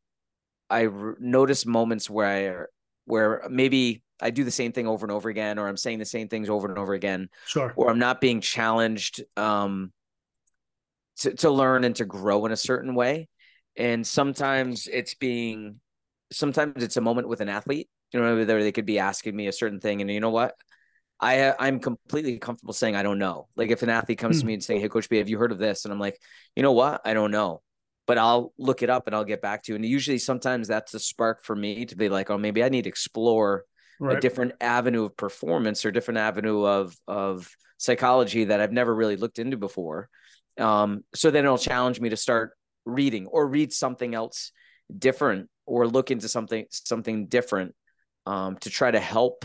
I 0.70 0.86
r- 0.86 1.16
notice 1.20 1.66
moments 1.66 2.08
where 2.08 2.26
I 2.26 2.64
where 3.04 3.46
maybe 3.50 4.02
I 4.20 4.30
do 4.30 4.44
the 4.44 4.50
same 4.50 4.72
thing 4.72 4.86
over 4.86 5.04
and 5.04 5.12
over 5.12 5.28
again, 5.28 5.58
or 5.58 5.68
I'm 5.68 5.76
saying 5.76 5.98
the 5.98 6.04
same 6.04 6.28
things 6.28 6.48
over 6.48 6.68
and 6.68 6.78
over 6.78 6.94
again, 6.94 7.28
sure, 7.46 7.72
or 7.76 7.90
I'm 7.90 7.98
not 7.98 8.20
being 8.20 8.40
challenged 8.40 9.22
um, 9.36 9.92
to 11.18 11.34
to 11.34 11.50
learn 11.50 11.84
and 11.84 11.96
to 11.96 12.04
grow 12.04 12.46
in 12.46 12.52
a 12.52 12.56
certain 12.56 12.94
way. 12.94 13.28
And 13.76 14.06
sometimes 14.06 14.86
it's 14.86 15.14
being, 15.14 15.80
sometimes 16.32 16.82
it's 16.82 16.96
a 16.96 17.00
moment 17.00 17.28
with 17.28 17.40
an 17.40 17.48
athlete, 17.48 17.88
you 18.12 18.20
know, 18.20 18.36
whether 18.36 18.62
they 18.62 18.72
could 18.72 18.86
be 18.86 19.00
asking 19.00 19.34
me 19.34 19.48
a 19.48 19.52
certain 19.52 19.80
thing, 19.80 20.00
and 20.00 20.10
you 20.10 20.20
know 20.20 20.30
what, 20.30 20.54
I 21.20 21.54
I'm 21.58 21.80
completely 21.80 22.38
comfortable 22.38 22.74
saying 22.74 22.96
I 22.96 23.02
don't 23.02 23.18
know. 23.18 23.48
Like 23.56 23.70
if 23.70 23.82
an 23.82 23.90
athlete 23.90 24.18
comes 24.18 24.36
hmm. 24.36 24.40
to 24.40 24.46
me 24.46 24.54
and 24.54 24.64
saying, 24.64 24.80
"Hey, 24.80 24.88
Coach 24.88 25.08
B, 25.08 25.18
have 25.18 25.28
you 25.28 25.38
heard 25.38 25.52
of 25.52 25.58
this?" 25.58 25.84
and 25.84 25.92
I'm 25.92 26.00
like, 26.00 26.20
you 26.56 26.62
know 26.62 26.72
what, 26.72 27.00
I 27.04 27.14
don't 27.14 27.30
know 27.30 27.62
but 28.06 28.18
I'll 28.18 28.52
look 28.58 28.82
it 28.82 28.90
up 28.90 29.06
and 29.06 29.16
I'll 29.16 29.24
get 29.24 29.40
back 29.40 29.62
to 29.62 29.72
you. 29.72 29.76
And 29.76 29.84
usually 29.84 30.18
sometimes 30.18 30.68
that's 30.68 30.92
the 30.92 31.00
spark 31.00 31.44
for 31.44 31.56
me 31.56 31.86
to 31.86 31.96
be 31.96 32.08
like, 32.08 32.30
oh, 32.30 32.38
maybe 32.38 32.62
I 32.62 32.68
need 32.68 32.82
to 32.82 32.88
explore 32.88 33.64
right. 33.98 34.16
a 34.16 34.20
different 34.20 34.52
avenue 34.60 35.04
of 35.04 35.16
performance 35.16 35.84
or 35.84 35.90
different 35.90 36.18
avenue 36.18 36.64
of 36.64 36.96
of 37.08 37.50
psychology 37.78 38.44
that 38.44 38.60
I've 38.60 38.72
never 38.72 38.94
really 38.94 39.16
looked 39.16 39.38
into 39.38 39.56
before. 39.56 40.08
Um, 40.58 41.04
so 41.14 41.30
then 41.30 41.44
it'll 41.44 41.58
challenge 41.58 42.00
me 42.00 42.10
to 42.10 42.16
start 42.16 42.52
reading 42.84 43.26
or 43.26 43.46
read 43.46 43.72
something 43.72 44.14
else 44.14 44.52
different 44.96 45.48
or 45.66 45.86
look 45.86 46.10
into 46.10 46.28
something 46.28 46.66
something 46.70 47.26
different 47.26 47.74
um, 48.26 48.56
to 48.58 48.70
try 48.70 48.90
to 48.90 49.00
help 49.00 49.44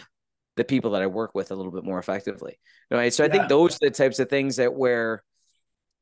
the 0.57 0.63
people 0.63 0.91
that 0.91 1.01
I 1.01 1.07
work 1.07 1.33
with 1.33 1.51
a 1.51 1.55
little 1.55 1.71
bit 1.71 1.85
more 1.85 1.99
effectively. 1.99 2.59
Right. 2.91 3.13
So 3.13 3.23
I 3.23 3.27
yeah. 3.27 3.33
think 3.33 3.47
those 3.47 3.75
are 3.75 3.89
the 3.89 3.91
types 3.91 4.19
of 4.19 4.29
things 4.29 4.57
that 4.57 4.73
where 4.73 5.23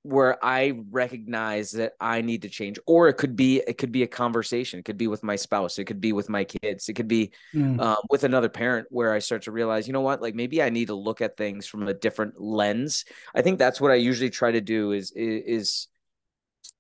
where 0.07 0.43
I 0.43 0.79
recognize 0.89 1.71
that 1.71 1.93
I 1.99 2.21
need 2.21 2.43
to 2.43 2.49
change, 2.49 2.79
or 2.87 3.09
it 3.09 3.15
could 3.15 3.35
be 3.35 3.61
it 3.67 3.77
could 3.77 3.91
be 3.91 4.03
a 4.03 4.07
conversation. 4.07 4.79
It 4.79 4.85
could 4.85 4.97
be 4.97 5.07
with 5.07 5.21
my 5.21 5.35
spouse. 5.35 5.77
It 5.77 5.85
could 5.85 5.99
be 5.99 6.13
with 6.13 6.29
my 6.29 6.45
kids. 6.45 6.87
It 6.87 6.93
could 6.93 7.09
be 7.09 7.31
mm. 7.53 7.79
um, 7.81 7.97
with 8.09 8.23
another 8.23 8.47
parent 8.47 8.87
where 8.89 9.13
I 9.13 9.19
start 9.19 9.43
to 9.43 9.51
realize, 9.51 9.85
you 9.85 9.93
know 9.93 10.01
what, 10.01 10.21
like 10.21 10.33
maybe 10.33 10.63
I 10.63 10.69
need 10.69 10.87
to 10.87 10.95
look 10.95 11.21
at 11.21 11.35
things 11.35 11.67
from 11.67 11.87
a 11.87 11.93
different 11.93 12.39
lens. 12.39 13.03
I 13.35 13.41
think 13.41 13.59
that's 13.59 13.81
what 13.81 13.91
I 13.91 13.95
usually 13.95 14.29
try 14.29 14.51
to 14.51 14.61
do. 14.61 14.93
Is 14.93 15.11
is, 15.11 15.43
is 15.45 15.87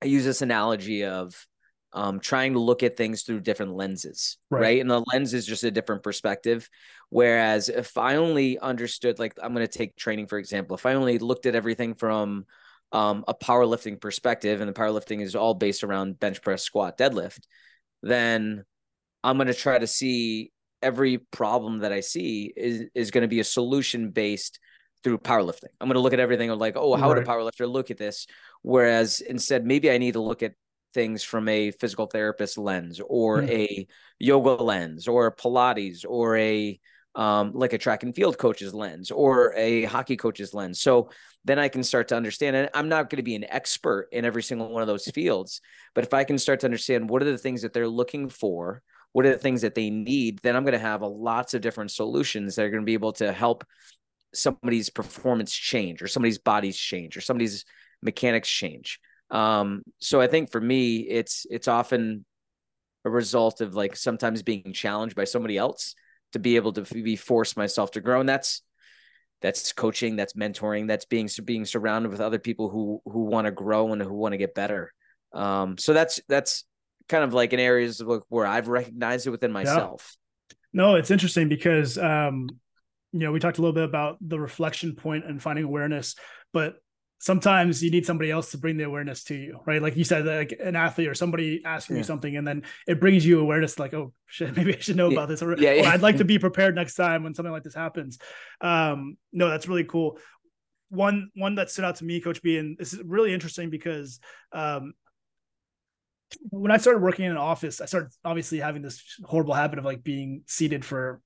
I 0.01 0.05
use 0.05 0.23
this 0.23 0.41
analogy 0.41 1.03
of 1.03 1.35
um, 1.91 2.19
trying 2.19 2.53
to 2.53 2.59
look 2.59 2.81
at 2.81 2.95
things 2.95 3.23
through 3.23 3.41
different 3.41 3.75
lenses, 3.75 4.37
right. 4.49 4.61
right? 4.61 4.81
And 4.81 4.89
the 4.89 5.03
lens 5.11 5.33
is 5.33 5.45
just 5.45 5.63
a 5.65 5.71
different 5.71 6.03
perspective. 6.03 6.69
Whereas 7.09 7.67
if 7.67 7.97
I 7.97 8.15
only 8.15 8.57
understood, 8.59 9.19
like 9.19 9.33
I'm 9.41 9.53
going 9.53 9.67
to 9.67 9.77
take 9.77 9.95
training 9.97 10.27
for 10.27 10.37
example, 10.37 10.75
if 10.75 10.85
I 10.85 10.93
only 10.93 11.17
looked 11.17 11.45
at 11.45 11.55
everything 11.55 11.95
from 11.95 12.45
um, 12.91 13.23
a 13.27 13.33
powerlifting 13.33 13.99
perspective, 13.99 14.61
and 14.61 14.69
the 14.69 14.73
powerlifting 14.73 15.21
is 15.21 15.35
all 15.35 15.53
based 15.53 15.83
around 15.83 16.19
bench 16.19 16.41
press, 16.41 16.63
squat, 16.63 16.97
deadlift, 16.97 17.39
then 18.03 18.63
I'm 19.23 19.37
going 19.37 19.47
to 19.47 19.53
try 19.53 19.77
to 19.77 19.87
see 19.87 20.51
every 20.81 21.17
problem 21.17 21.79
that 21.79 21.91
I 21.91 22.01
see 22.01 22.53
is 22.55 22.83
is 22.93 23.11
going 23.11 23.23
to 23.23 23.27
be 23.27 23.39
a 23.39 23.43
solution 23.43 24.11
based 24.11 24.59
through 25.03 25.19
powerlifting. 25.19 25.69
I'm 25.79 25.87
going 25.87 25.95
to 25.95 26.01
look 26.01 26.13
at 26.13 26.19
everything 26.19 26.49
like, 26.51 26.75
oh, 26.75 26.95
how 26.95 27.09
right. 27.09 27.17
would 27.17 27.27
a 27.27 27.29
powerlifter 27.29 27.69
look 27.69 27.91
at 27.91 27.97
this? 27.97 28.27
Whereas 28.61 29.19
instead, 29.21 29.65
maybe 29.65 29.91
I 29.91 29.97
need 29.97 30.13
to 30.13 30.21
look 30.21 30.43
at 30.43 30.53
things 30.93 31.23
from 31.23 31.47
a 31.47 31.71
physical 31.71 32.07
therapist 32.07 32.57
lens 32.57 32.99
or 33.05 33.41
mm-hmm. 33.41 33.49
a 33.49 33.87
yoga 34.19 34.63
lens 34.63 35.07
or 35.07 35.35
Pilates 35.35 36.05
or 36.07 36.37
a 36.37 36.79
um, 37.15 37.51
like 37.53 37.73
a 37.73 37.77
track 37.77 38.03
and 38.03 38.15
field 38.15 38.37
coach's 38.37 38.73
lens 38.73 39.09
or 39.09 39.53
a 39.55 39.83
hockey 39.85 40.17
coach's 40.17 40.53
lens. 40.53 40.81
So 40.81 41.09
then 41.47 41.59
I 41.59 41.69
can 41.69 41.83
start 41.83 42.09
to 42.09 42.15
understand. 42.15 42.55
And 42.55 42.69
I'm 42.73 42.89
not 42.89 43.09
going 43.09 43.17
to 43.17 43.23
be 43.23 43.35
an 43.35 43.45
expert 43.49 44.09
in 44.11 44.25
every 44.25 44.43
single 44.43 44.69
one 44.69 44.81
of 44.81 44.87
those 44.87 45.05
fields, 45.05 45.61
but 45.95 46.03
if 46.03 46.13
I 46.13 46.23
can 46.23 46.37
start 46.37 46.59
to 46.61 46.67
understand 46.67 47.09
what 47.09 47.21
are 47.21 47.31
the 47.31 47.37
things 47.37 47.61
that 47.61 47.73
they're 47.73 47.87
looking 47.87 48.29
for, 48.29 48.81
what 49.13 49.25
are 49.25 49.31
the 49.31 49.37
things 49.37 49.61
that 49.61 49.73
they 49.73 49.89
need, 49.89 50.39
then 50.43 50.55
I'm 50.55 50.63
going 50.63 50.73
to 50.73 50.79
have 50.79 51.01
a 51.01 51.07
lots 51.07 51.53
of 51.53 51.61
different 51.61 51.91
solutions 51.91 52.55
that 52.55 52.65
are 52.65 52.69
going 52.69 52.83
to 52.83 52.85
be 52.85 52.93
able 52.93 53.13
to 53.13 53.31
help 53.31 53.63
somebody's 54.33 54.89
performance 54.89 55.53
change 55.53 56.01
or 56.01 56.07
somebody's 56.07 56.37
bodies 56.37 56.77
change 56.77 57.17
or 57.17 57.21
somebody's 57.21 57.65
mechanics 58.01 58.49
change. 58.49 58.99
Um, 59.31 59.83
so 59.99 60.21
I 60.21 60.27
think 60.27 60.51
for 60.51 60.61
me, 60.61 60.97
it's 60.97 61.45
it's 61.49 61.67
often 61.67 62.25
a 63.05 63.09
result 63.09 63.61
of 63.61 63.73
like 63.73 63.95
sometimes 63.95 64.43
being 64.43 64.73
challenged 64.73 65.15
by 65.15 65.23
somebody 65.23 65.57
else 65.57 65.95
to 66.33 66.39
be 66.39 66.57
able 66.57 66.73
to 66.73 66.81
be 66.81 67.15
force 67.15 67.55
myself 67.55 67.91
to 67.91 68.01
grow 68.01 68.19
and 68.19 68.27
that's 68.27 68.61
that's 69.41 69.73
coaching 69.73 70.15
that's 70.15 70.33
mentoring 70.33 70.87
that's 70.87 71.05
being 71.05 71.29
being 71.45 71.65
surrounded 71.65 72.11
with 72.11 72.21
other 72.21 72.39
people 72.39 72.69
who 72.69 73.01
who 73.05 73.25
want 73.25 73.45
to 73.45 73.51
grow 73.51 73.91
and 73.93 74.01
who 74.01 74.13
want 74.13 74.33
to 74.33 74.37
get 74.37 74.55
better 74.55 74.91
um 75.33 75.77
so 75.77 75.93
that's 75.93 76.19
that's 76.27 76.65
kind 77.07 77.23
of 77.23 77.33
like 77.33 77.53
in 77.53 77.59
areas 77.59 78.01
where 78.29 78.45
i've 78.45 78.67
recognized 78.67 79.27
it 79.27 79.31
within 79.31 79.51
myself 79.51 80.17
yeah. 80.49 80.55
no 80.73 80.95
it's 80.95 81.11
interesting 81.11 81.47
because 81.49 81.97
um 81.97 82.47
you 83.13 83.19
know 83.19 83.31
we 83.31 83.39
talked 83.39 83.57
a 83.57 83.61
little 83.61 83.73
bit 83.73 83.83
about 83.83 84.17
the 84.21 84.39
reflection 84.39 84.95
point 84.95 85.25
and 85.25 85.41
finding 85.41 85.65
awareness 85.65 86.15
but 86.53 86.75
sometimes 87.19 87.83
you 87.83 87.89
need 87.89 88.05
somebody 88.05 88.29
else 88.29 88.51
to 88.51 88.57
bring 88.57 88.77
the 88.77 88.83
awareness 88.83 89.23
to 89.25 89.35
you, 89.35 89.59
right? 89.65 89.81
Like 89.81 89.97
you 89.97 90.03
said, 90.03 90.25
like 90.25 90.57
an 90.63 90.75
athlete 90.75 91.07
or 91.07 91.15
somebody 91.15 91.61
asking 91.65 91.95
yeah. 91.95 92.01
you 92.01 92.03
something, 92.03 92.37
and 92.37 92.47
then 92.47 92.63
it 92.87 92.99
brings 92.99 93.25
you 93.25 93.39
awareness, 93.39 93.79
like, 93.79 93.93
oh 93.93 94.13
shit, 94.27 94.55
maybe 94.57 94.75
I 94.75 94.79
should 94.79 94.95
know 94.95 95.09
yeah. 95.09 95.13
about 95.13 95.29
this, 95.29 95.41
or, 95.41 95.57
yeah, 95.57 95.83
or, 95.83 95.87
I'd 95.87 96.01
like 96.01 96.17
to 96.17 96.25
be 96.25 96.39
prepared 96.39 96.75
next 96.75 96.95
time 96.95 97.23
when 97.23 97.33
something 97.33 97.51
like 97.51 97.63
this 97.63 97.75
happens. 97.75 98.19
Um, 98.61 99.17
no, 99.31 99.49
that's 99.49 99.67
really 99.67 99.83
cool. 99.83 100.19
One 100.89 101.31
one 101.35 101.55
that 101.55 101.69
stood 101.69 101.85
out 101.85 101.97
to 101.97 102.05
me, 102.05 102.21
Coach 102.21 102.41
B, 102.41 102.57
and 102.57 102.77
this 102.77 102.93
is 102.93 103.01
really 103.03 103.33
interesting 103.33 103.69
because 103.69 104.19
um, 104.53 104.93
when 106.49 106.71
I 106.71 106.77
started 106.77 107.01
working 107.01 107.25
in 107.25 107.31
an 107.31 107.37
office, 107.37 107.81
I 107.81 107.85
started 107.85 108.11
obviously 108.23 108.59
having 108.59 108.81
this 108.81 109.03
horrible 109.25 109.53
habit 109.53 109.79
of 109.79 109.85
like 109.85 110.03
being 110.03 110.43
seated 110.45 110.85
for 110.85 111.21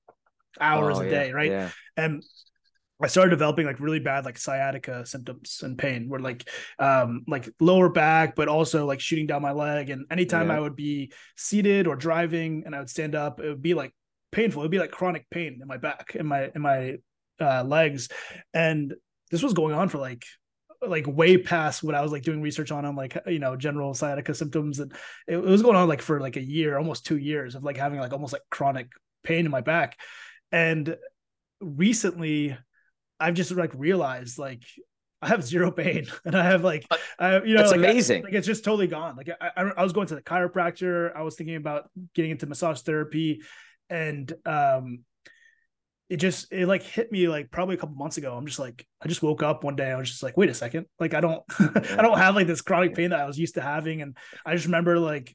hours 0.60 0.98
oh, 0.98 1.02
a 1.02 1.08
day, 1.08 1.32
right? 1.32 1.70
And 1.96 2.24
I 3.02 3.08
started 3.08 3.30
developing 3.30 3.66
like 3.66 3.80
really 3.80 3.98
bad 3.98 4.24
like 4.24 4.38
sciatica 4.38 5.04
symptoms 5.04 5.60
and 5.62 5.76
pain 5.76 6.08
where 6.08 6.20
like 6.20 6.48
um 6.78 7.24
like 7.26 7.48
lower 7.60 7.88
back 7.88 8.36
but 8.36 8.48
also 8.48 8.86
like 8.86 9.00
shooting 9.00 9.26
down 9.26 9.42
my 9.42 9.52
leg. 9.52 9.90
And 9.90 10.06
anytime 10.10 10.48
yeah. 10.48 10.56
I 10.56 10.60
would 10.60 10.76
be 10.76 11.12
seated 11.36 11.86
or 11.86 11.96
driving 11.96 12.62
and 12.64 12.74
I 12.74 12.78
would 12.78 12.90
stand 12.90 13.14
up 13.14 13.40
it 13.40 13.48
would 13.48 13.62
be 13.62 13.74
like 13.74 13.92
painful. 14.30 14.62
It 14.62 14.64
would 14.64 14.70
be 14.70 14.78
like 14.78 14.90
chronic 14.90 15.28
pain 15.30 15.58
in 15.60 15.68
my 15.68 15.78
back 15.78 16.14
in 16.14 16.26
my 16.26 16.50
in 16.54 16.62
my 16.62 16.96
uh, 17.40 17.64
legs. 17.64 18.08
And 18.54 18.94
this 19.30 19.42
was 19.42 19.52
going 19.52 19.74
on 19.74 19.88
for 19.88 19.98
like 19.98 20.24
like 20.80 21.06
way 21.06 21.38
past 21.38 21.82
what 21.82 21.94
I 21.94 22.02
was 22.02 22.10
like 22.10 22.24
doing 22.24 22.42
research 22.42 22.72
on 22.72 22.84
on 22.84 22.96
like 22.96 23.16
you 23.26 23.38
know 23.38 23.56
general 23.56 23.94
sciatica 23.94 24.34
symptoms. 24.34 24.78
And 24.80 24.92
it, 25.26 25.36
it 25.36 25.44
was 25.44 25.62
going 25.62 25.76
on 25.76 25.88
like 25.88 26.02
for 26.02 26.20
like 26.20 26.36
a 26.36 26.42
year 26.42 26.78
almost 26.78 27.06
2 27.06 27.18
years 27.18 27.54
of 27.54 27.64
like 27.64 27.76
having 27.76 28.00
like 28.00 28.12
almost 28.12 28.32
like 28.32 28.42
chronic 28.50 28.88
pain 29.22 29.44
in 29.44 29.50
my 29.50 29.60
back. 29.60 29.98
And 30.50 30.96
recently 31.60 32.56
I've 33.22 33.34
just 33.34 33.52
like 33.52 33.72
realized 33.74 34.38
like 34.38 34.64
I 35.22 35.28
have 35.28 35.44
zero 35.44 35.70
pain 35.70 36.06
and 36.24 36.36
I 36.36 36.44
have 36.44 36.64
like 36.64 36.84
I 37.18 37.40
you 37.42 37.54
know 37.54 37.62
it's 37.62 37.70
like, 37.70 37.78
amazing. 37.78 38.22
I, 38.22 38.24
like 38.24 38.34
it's 38.34 38.46
just 38.46 38.64
totally 38.64 38.88
gone. 38.88 39.16
Like 39.16 39.30
I, 39.40 39.72
I, 39.76 39.82
was 39.82 39.92
going 39.92 40.08
to 40.08 40.16
the 40.16 40.22
chiropractor. 40.22 41.14
I 41.16 41.22
was 41.22 41.36
thinking 41.36 41.56
about 41.56 41.88
getting 42.14 42.32
into 42.32 42.46
massage 42.46 42.80
therapy, 42.80 43.42
and 43.88 44.32
um, 44.44 45.04
it 46.08 46.16
just 46.16 46.52
it 46.52 46.66
like 46.66 46.82
hit 46.82 47.12
me 47.12 47.28
like 47.28 47.52
probably 47.52 47.76
a 47.76 47.78
couple 47.78 47.94
months 47.94 48.16
ago. 48.16 48.36
I'm 48.36 48.46
just 48.46 48.58
like 48.58 48.84
I 49.00 49.06
just 49.06 49.22
woke 49.22 49.44
up 49.44 49.62
one 49.62 49.76
day. 49.76 49.92
I 49.92 49.96
was 49.96 50.10
just 50.10 50.24
like, 50.24 50.36
wait 50.36 50.50
a 50.50 50.54
second, 50.54 50.86
like 50.98 51.14
I 51.14 51.20
don't 51.20 51.42
I 51.60 52.02
don't 52.02 52.18
have 52.18 52.34
like 52.34 52.48
this 52.48 52.60
chronic 52.60 52.96
pain 52.96 53.10
that 53.10 53.20
I 53.20 53.26
was 53.26 53.38
used 53.38 53.54
to 53.54 53.60
having, 53.60 54.02
and 54.02 54.16
I 54.44 54.54
just 54.54 54.66
remember 54.66 54.98
like 54.98 55.34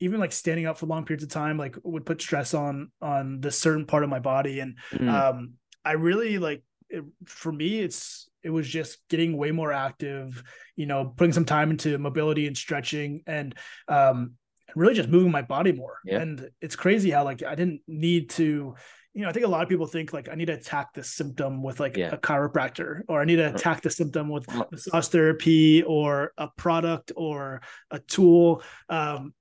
even 0.00 0.20
like 0.20 0.32
standing 0.32 0.66
up 0.66 0.78
for 0.78 0.86
long 0.86 1.04
periods 1.04 1.24
of 1.24 1.30
time 1.30 1.58
like 1.58 1.76
would 1.82 2.06
put 2.06 2.20
stress 2.20 2.54
on 2.54 2.90
on 3.02 3.40
this 3.40 3.60
certain 3.60 3.84
part 3.84 4.04
of 4.04 4.10
my 4.10 4.20
body 4.20 4.60
and 4.60 4.78
mm. 4.92 5.08
um 5.12 5.54
i 5.84 5.92
really 5.92 6.38
like 6.38 6.62
it, 6.90 7.04
for 7.26 7.52
me, 7.52 7.80
it's 7.80 8.28
it 8.42 8.50
was 8.50 8.68
just 8.68 8.98
getting 9.08 9.36
way 9.36 9.50
more 9.50 9.72
active, 9.72 10.42
you 10.76 10.86
know, 10.86 11.12
putting 11.16 11.32
some 11.32 11.44
time 11.44 11.70
into 11.70 11.98
mobility 11.98 12.46
and 12.46 12.56
stretching 12.56 13.22
and 13.26 13.54
um 13.88 14.34
really 14.76 14.94
just 14.94 15.08
moving 15.08 15.30
my 15.30 15.42
body 15.42 15.72
more. 15.72 15.98
Yeah. 16.04 16.20
And 16.20 16.50
it's 16.60 16.76
crazy 16.76 17.10
how 17.10 17.24
like 17.24 17.42
I 17.42 17.54
didn't 17.54 17.80
need 17.86 18.30
to 18.30 18.74
you 19.14 19.24
know, 19.24 19.30
I 19.30 19.32
think 19.32 19.46
a 19.46 19.48
lot 19.48 19.64
of 19.64 19.68
people 19.68 19.86
think 19.86 20.12
like 20.12 20.28
I 20.28 20.36
need 20.36 20.46
to 20.46 20.52
attack 20.52 20.92
this 20.94 21.10
symptom 21.10 21.60
with 21.60 21.80
like 21.80 21.96
yeah. 21.96 22.10
a 22.12 22.16
chiropractor, 22.16 23.00
or 23.08 23.20
I 23.20 23.24
need 23.24 23.36
to 23.36 23.52
attack 23.52 23.80
the 23.82 23.90
symptom 23.90 24.28
with 24.28 24.46
massage 24.70 25.08
therapy, 25.08 25.82
or 25.82 26.32
a 26.38 26.48
product, 26.56 27.10
or 27.16 27.60
a 27.90 27.98
tool. 27.98 28.62
Um, 28.88 29.34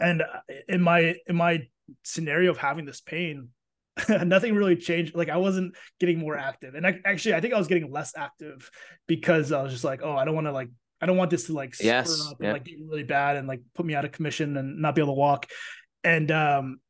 and 0.00 0.24
in 0.68 0.82
my 0.82 1.14
in 1.28 1.36
my 1.36 1.68
scenario 2.02 2.50
of 2.50 2.56
having 2.56 2.86
this 2.86 3.00
pain, 3.00 3.50
nothing 4.08 4.54
really 4.54 4.76
changed. 4.76 5.14
Like 5.14 5.28
I 5.28 5.36
wasn't 5.36 5.74
getting 6.00 6.18
more 6.18 6.36
active, 6.36 6.74
and 6.74 6.86
I, 6.86 7.00
actually, 7.04 7.34
I 7.34 7.40
think 7.40 7.54
I 7.54 7.58
was 7.58 7.68
getting 7.68 7.90
less 7.90 8.12
active 8.16 8.70
because 9.06 9.52
I 9.52 9.62
was 9.62 9.72
just 9.72 9.84
like, 9.84 10.00
oh, 10.02 10.12
I 10.12 10.24
don't 10.24 10.34
want 10.34 10.46
to 10.46 10.52
like, 10.52 10.68
I 11.00 11.06
don't 11.06 11.16
want 11.16 11.30
this 11.30 11.46
to 11.46 11.52
like 11.52 11.74
yes, 11.80 12.26
up 12.26 12.40
and 12.40 12.52
like 12.52 12.64
get 12.64 12.76
really 12.86 13.04
bad 13.04 13.36
and 13.36 13.48
like 13.48 13.60
put 13.74 13.86
me 13.86 13.94
out 13.94 14.04
of 14.04 14.12
commission 14.12 14.56
and 14.56 14.80
not 14.80 14.94
be 14.94 15.02
able 15.02 15.14
to 15.14 15.18
walk. 15.18 15.46
And 16.04 16.30
um, 16.30 16.80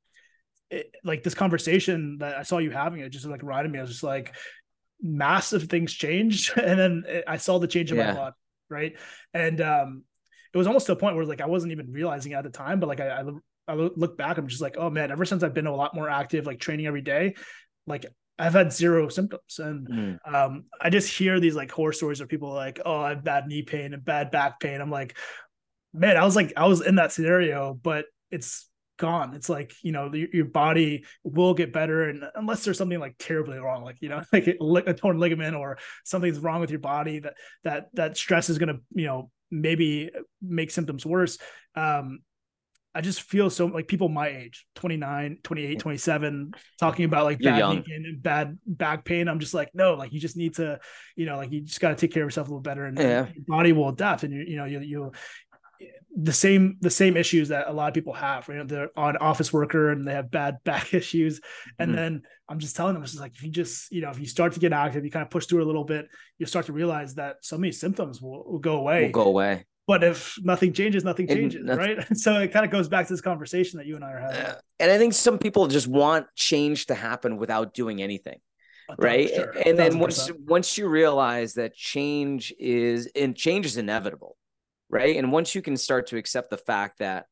it, 0.71 0.95
like 1.05 1.23
this 1.23 1.35
conversation 1.35 2.19
that 2.19 2.37
I 2.37 2.43
saw 2.43 2.59
you 2.59 2.71
having, 2.71 3.01
it 3.01 3.09
just 3.11 3.27
like 3.27 3.43
riding 3.43 3.73
me. 3.73 3.79
I 3.79 3.83
was 3.83 3.91
just 3.91 4.03
like, 4.03 4.35
massive 5.01 5.65
things 5.65 5.93
changed, 5.93 6.53
and 6.59 6.79
then 6.79 7.05
I 7.27 7.37
saw 7.37 7.59
the 7.59 7.69
change 7.69 7.91
in 7.91 7.99
yeah. 7.99 8.13
my 8.13 8.15
body, 8.15 8.37
right? 8.69 8.93
And 9.35 9.61
um, 9.61 10.05
it 10.53 10.59
was 10.59 10.67
almost 10.67 10.87
to 10.87 10.93
a 10.93 10.97
point 10.97 11.17
where 11.17 11.25
like 11.25 11.41
I 11.41 11.47
wasn't 11.47 11.73
even 11.73 11.93
realizing 11.93 12.33
at 12.33 12.45
the 12.45 12.51
time, 12.51 12.81
but 12.81 12.89
like 12.89 13.01
I, 13.01 13.21
I 13.21 13.25
I 13.69 13.75
look 13.75 14.17
back, 14.17 14.39
I'm 14.39 14.49
just 14.49 14.63
like, 14.63 14.77
oh 14.79 14.91
man, 14.91 15.11
ever 15.11 15.25
since 15.25 15.43
I've 15.43 15.55
been 15.55 15.67
a 15.67 15.75
lot 15.75 15.95
more 15.95 16.09
active, 16.09 16.47
like 16.47 16.59
training 16.59 16.87
every 16.87 17.03
day, 17.03 17.35
like 17.87 18.07
I've 18.39 18.53
had 18.53 18.73
zero 18.73 19.09
symptoms. 19.09 19.59
And 19.59 19.89
mm. 19.89 20.19
um, 20.33 20.65
I 20.81 20.91
just 20.91 21.17
hear 21.17 21.41
these 21.41 21.57
like 21.57 21.71
horror 21.71 21.93
stories 21.93 22.21
of 22.21 22.29
people 22.29 22.53
like, 22.53 22.81
oh, 22.85 23.01
I 23.01 23.11
have 23.11 23.25
bad 23.25 23.47
knee 23.47 23.63
pain 23.63 23.95
and 23.95 24.05
bad 24.05 24.31
back 24.31 24.61
pain. 24.61 24.81
I'm 24.81 24.91
like, 24.91 25.17
man, 25.93 26.17
I 26.17 26.25
was 26.25 26.37
like, 26.37 26.53
I 26.57 26.67
was 26.67 26.81
in 26.81 26.97
that 26.97 27.13
scenario, 27.13 27.75
but 27.75 28.07
it's 28.31 28.69
gone. 28.99 29.35
It's 29.35 29.49
like, 29.49 29.73
you 29.83 29.93
know, 29.93 30.13
your, 30.13 30.29
your 30.33 30.45
body 30.45 31.05
will 31.25 31.55
get 31.55 31.73
better. 31.73 32.09
And 32.09 32.25
unless 32.35 32.65
there's 32.65 32.79
something 32.79 33.01
like 33.01 33.17
terribly 33.19 33.59
wrong, 33.59 33.83
like, 33.83 33.97
you 34.01 34.09
know, 34.09 34.23
like 34.33 34.47
a, 34.47 34.57
a 34.87 34.95
torn 34.95 35.19
ligament 35.19 35.57
or 35.57 35.79
something's 36.05 36.39
wrong 36.39 36.61
with 36.61 36.71
your 36.71 36.81
body 36.81 37.21
that, 37.21 37.35
that, 37.65 37.87
that 37.95 38.17
stress 38.17 38.51
is 38.51 38.59
going 38.59 38.75
to, 38.75 38.81
you 38.95 39.07
know, 39.07 39.31
maybe 39.51 40.11
make 40.43 40.71
symptoms 40.71 41.07
worse. 41.07 41.39
Um, 41.75 42.21
I 42.95 43.01
just 43.01 43.23
feel 43.23 43.51
so 43.51 43.67
like 43.67 43.87
people 43.87 44.09
my 44.09 44.29
age, 44.29 44.67
29, 44.75 45.39
28, 45.43 45.79
27, 45.79 46.53
talking 46.81 47.05
about 47.05 47.27
like 47.27 47.39
bad 47.39 47.61
and 47.63 48.23
bad 48.23 48.59
back 48.67 49.05
pain. 49.05 49.29
I'm 49.29 49.39
just 49.41 49.55
like, 49.55 49.71
no, 49.75 49.95
like 49.95 50.13
you 50.13 50.21
just 50.21 50.37
need 50.37 50.55
to, 50.57 50.81
you 51.15 51.27
know, 51.27 51.37
like 51.37 51.53
you 51.53 51.61
just 51.61 51.81
got 51.81 51.91
to 51.91 51.95
take 51.95 52.13
care 52.13 52.23
of 52.23 52.27
yourself 52.27 52.49
a 52.49 52.51
little 52.51 52.63
better 52.63 52.87
and, 52.87 52.99
yeah. 52.99 53.27
your 53.35 53.45
body 53.47 53.73
will 53.73 53.91
adapt. 53.91 54.23
And 54.23 54.33
you, 54.33 54.45
you 54.47 54.57
know, 54.57 54.65
you, 54.65 54.81
you, 54.81 55.13
the 56.21 56.33
same 56.33 56.77
the 56.81 56.91
same 56.91 57.17
issues 57.17 57.49
that 57.49 57.69
a 57.69 57.73
lot 57.73 57.89
of 57.89 57.95
people 57.95 58.13
have. 58.13 58.49
You 58.49 58.55
know, 58.55 58.65
they're 58.65 58.91
on 58.97 59.17
office 59.19 59.53
worker 59.53 59.93
and 59.93 60.07
they 60.07 60.15
have 60.15 60.31
bad 60.31 60.57
back 60.65 60.93
issues. 60.95 61.41
And 61.79 61.91
mm-hmm. 61.91 61.97
then 61.97 62.23
I'm 62.49 62.59
just 62.59 62.75
telling 62.75 62.95
them, 62.95 63.03
it's 63.03 63.13
just 63.13 63.23
like 63.23 63.35
if 63.37 63.43
you 63.43 63.51
just, 63.51 63.93
you 63.93 64.01
know, 64.01 64.11
if 64.11 64.19
you 64.19 64.27
start 64.27 64.55
to 64.55 64.61
get 64.61 64.73
active, 64.73 65.05
you 65.05 65.11
kind 65.11 65.23
of 65.23 65.31
push 65.31 65.47
through 65.47 65.63
a 65.63 65.67
little 65.67 65.85
bit, 65.85 66.09
you'll 66.39 66.49
start 66.49 66.67
to 66.67 66.73
realize 66.73 67.15
that 67.17 67.37
some 67.43 67.59
of 67.59 67.63
these 67.63 67.79
symptoms 67.79 68.21
will, 68.21 68.45
will 68.45 68.59
go 68.59 68.79
away. 68.79 69.05
Will 69.05 69.11
go 69.11 69.29
away. 69.29 69.67
But 69.89 70.05
if 70.05 70.39
nothing 70.43 70.75
changes, 70.75 71.03
nothing 71.03 71.27
changes, 71.27 71.67
right? 71.67 72.07
so 72.17 72.39
it 72.39 72.53
kind 72.53 72.67
of 72.67 72.71
goes 72.71 72.89
back 72.89 73.07
to 73.07 73.13
this 73.15 73.23
conversation 73.23 73.79
that 73.79 73.87
you 73.87 73.97
and 73.97 74.05
I 74.05 74.13
are 74.13 74.21
having. 74.21 74.37
Uh, 74.37 74.55
and 74.79 74.91
I 74.91 74.99
think 74.99 75.15
some 75.15 75.39
people 75.39 75.67
just 75.67 75.89
want 75.89 76.27
change 76.37 76.87
to 76.87 76.95
happen 76.95 77.39
without 77.39 77.73
doing 77.73 78.03
anything 78.03 78.39
right 78.97 79.29
sure. 79.29 79.51
and 79.67 79.79
then 79.79 79.99
once 79.99 80.31
once 80.47 80.79
you 80.79 80.89
realize 80.89 81.55
that 81.55 81.75
change 81.75 82.55
is 82.59 83.07
and 83.15 83.37
change 83.37 83.67
is 83.67 83.77
inevitable 83.77 84.37
right 84.89 85.17
and 85.17 85.31
once 85.31 85.55
you 85.55 85.61
can 85.61 85.77
start 85.77 86.07
to 86.07 86.17
accept 86.17 86.49
the 86.49 86.57
fact 86.57 87.01
that 87.01 87.27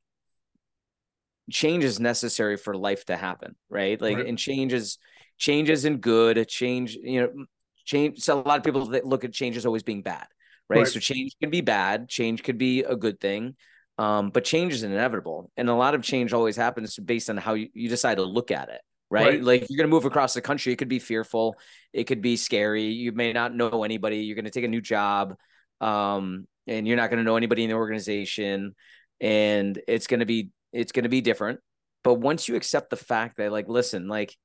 change 1.51 1.83
is 1.83 1.99
necessary 1.99 2.59
for 2.59 2.77
life 2.77 3.07
to 3.07 3.17
happen 3.17 3.57
right 3.71 4.03
like 4.03 4.19
right. 4.19 4.27
and 4.27 4.39
change 4.39 4.75
is 4.75 4.99
change 5.39 5.71
isn't 5.71 6.03
good 6.03 6.47
change 6.47 6.95
you 6.95 7.23
know 7.23 7.47
change 7.87 8.19
so 8.19 8.39
a 8.39 8.43
lot 8.43 8.59
of 8.59 8.65
people 8.65 8.85
that 8.87 9.07
look 9.07 9.25
at 9.25 9.33
change 9.33 9.57
as 9.57 9.65
always 9.65 9.83
being 9.83 10.03
bad 10.03 10.27
right? 10.69 10.79
right? 10.79 10.89
so 10.89 11.01
change 11.01 11.33
can 11.41 11.51
be 11.51 11.61
bad 11.61 12.09
change 12.09 12.43
could 12.43 12.59
be 12.59 12.83
a 12.83 12.97
good 12.97 13.21
thing 13.21 13.55
um, 13.99 14.31
but 14.31 14.45
change 14.45 14.75
is 14.75 14.83
inevitable 14.83 15.51
and 15.57 15.71
a 15.71 15.75
lot 15.75 15.95
of 15.95 16.03
change 16.03 16.33
always 16.33 16.57
happens 16.57 16.99
based 16.99 17.31
on 17.31 17.37
how 17.37 17.55
you, 17.55 17.69
you 17.73 17.89
decide 17.89 18.17
to 18.17 18.25
look 18.25 18.51
at 18.51 18.69
it 18.69 18.81
right? 19.09 19.27
right? 19.27 19.43
Like 19.43 19.67
you're 19.71 19.77
going 19.77 19.89
to 19.89 19.95
move 19.95 20.05
across 20.05 20.35
the 20.35 20.41
country. 20.41 20.73
It 20.73 20.77
could 20.77 20.89
be 20.89 20.99
fearful. 20.99 21.55
It 21.93 22.05
could 22.09 22.21
be 22.21 22.37
scary. 22.37 22.87
You 22.87 23.13
may 23.13 23.33
not 23.33 23.55
know 23.55 23.85
anybody. 23.85 24.19
You're 24.19 24.35
going 24.35 24.47
to 24.47 24.51
take 24.51 24.65
a 24.65 24.69
new 24.69 24.81
job. 24.81 25.37
Um, 25.81 26.49
and 26.67 26.87
you're 26.87 26.97
not 26.97 27.11
going 27.11 27.19
to 27.19 27.25
know 27.25 27.37
anybody 27.37 27.65
in 27.65 27.71
the 27.71 27.77
organization 27.77 28.75
and 29.21 29.81
it's 29.87 30.07
going 30.07 30.21
to 30.21 30.27
be 30.27 30.51
it's 30.73 30.93
going 30.93 31.05
to 31.05 31.09
be 31.09 31.21
different 31.21 31.61
but 32.03 32.15
once 32.15 32.49
you 32.49 32.57
accept 32.57 32.91
the 32.91 32.97
fact 32.97 33.39
that 33.39 33.53
like 33.53 33.69
listen 33.69 34.09
like 34.09 34.37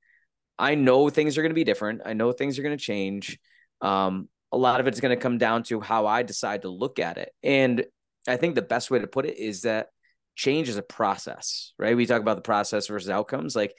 i 0.58 0.74
know 0.74 1.10
things 1.10 1.36
are 1.36 1.42
going 1.42 1.50
to 1.50 1.54
be 1.54 1.64
different 1.64 2.02
i 2.04 2.12
know 2.12 2.32
things 2.32 2.58
are 2.58 2.62
going 2.62 2.76
to 2.76 2.82
change 2.82 3.38
um 3.80 4.28
a 4.52 4.56
lot 4.56 4.80
of 4.80 4.86
it's 4.86 5.00
going 5.00 5.16
to 5.16 5.22
come 5.22 5.38
down 5.38 5.62
to 5.62 5.80
how 5.80 6.06
i 6.06 6.22
decide 6.22 6.62
to 6.62 6.68
look 6.68 6.98
at 6.98 7.18
it 7.18 7.32
and 7.42 7.84
i 8.28 8.36
think 8.36 8.54
the 8.54 8.62
best 8.62 8.90
way 8.90 8.98
to 8.98 9.06
put 9.06 9.26
it 9.26 9.38
is 9.38 9.62
that 9.62 9.88
change 10.36 10.68
is 10.68 10.76
a 10.76 10.82
process 10.82 11.72
right 11.78 11.96
we 11.96 12.06
talk 12.06 12.20
about 12.20 12.36
the 12.36 12.42
process 12.42 12.86
versus 12.86 13.10
outcomes 13.10 13.56
like 13.56 13.74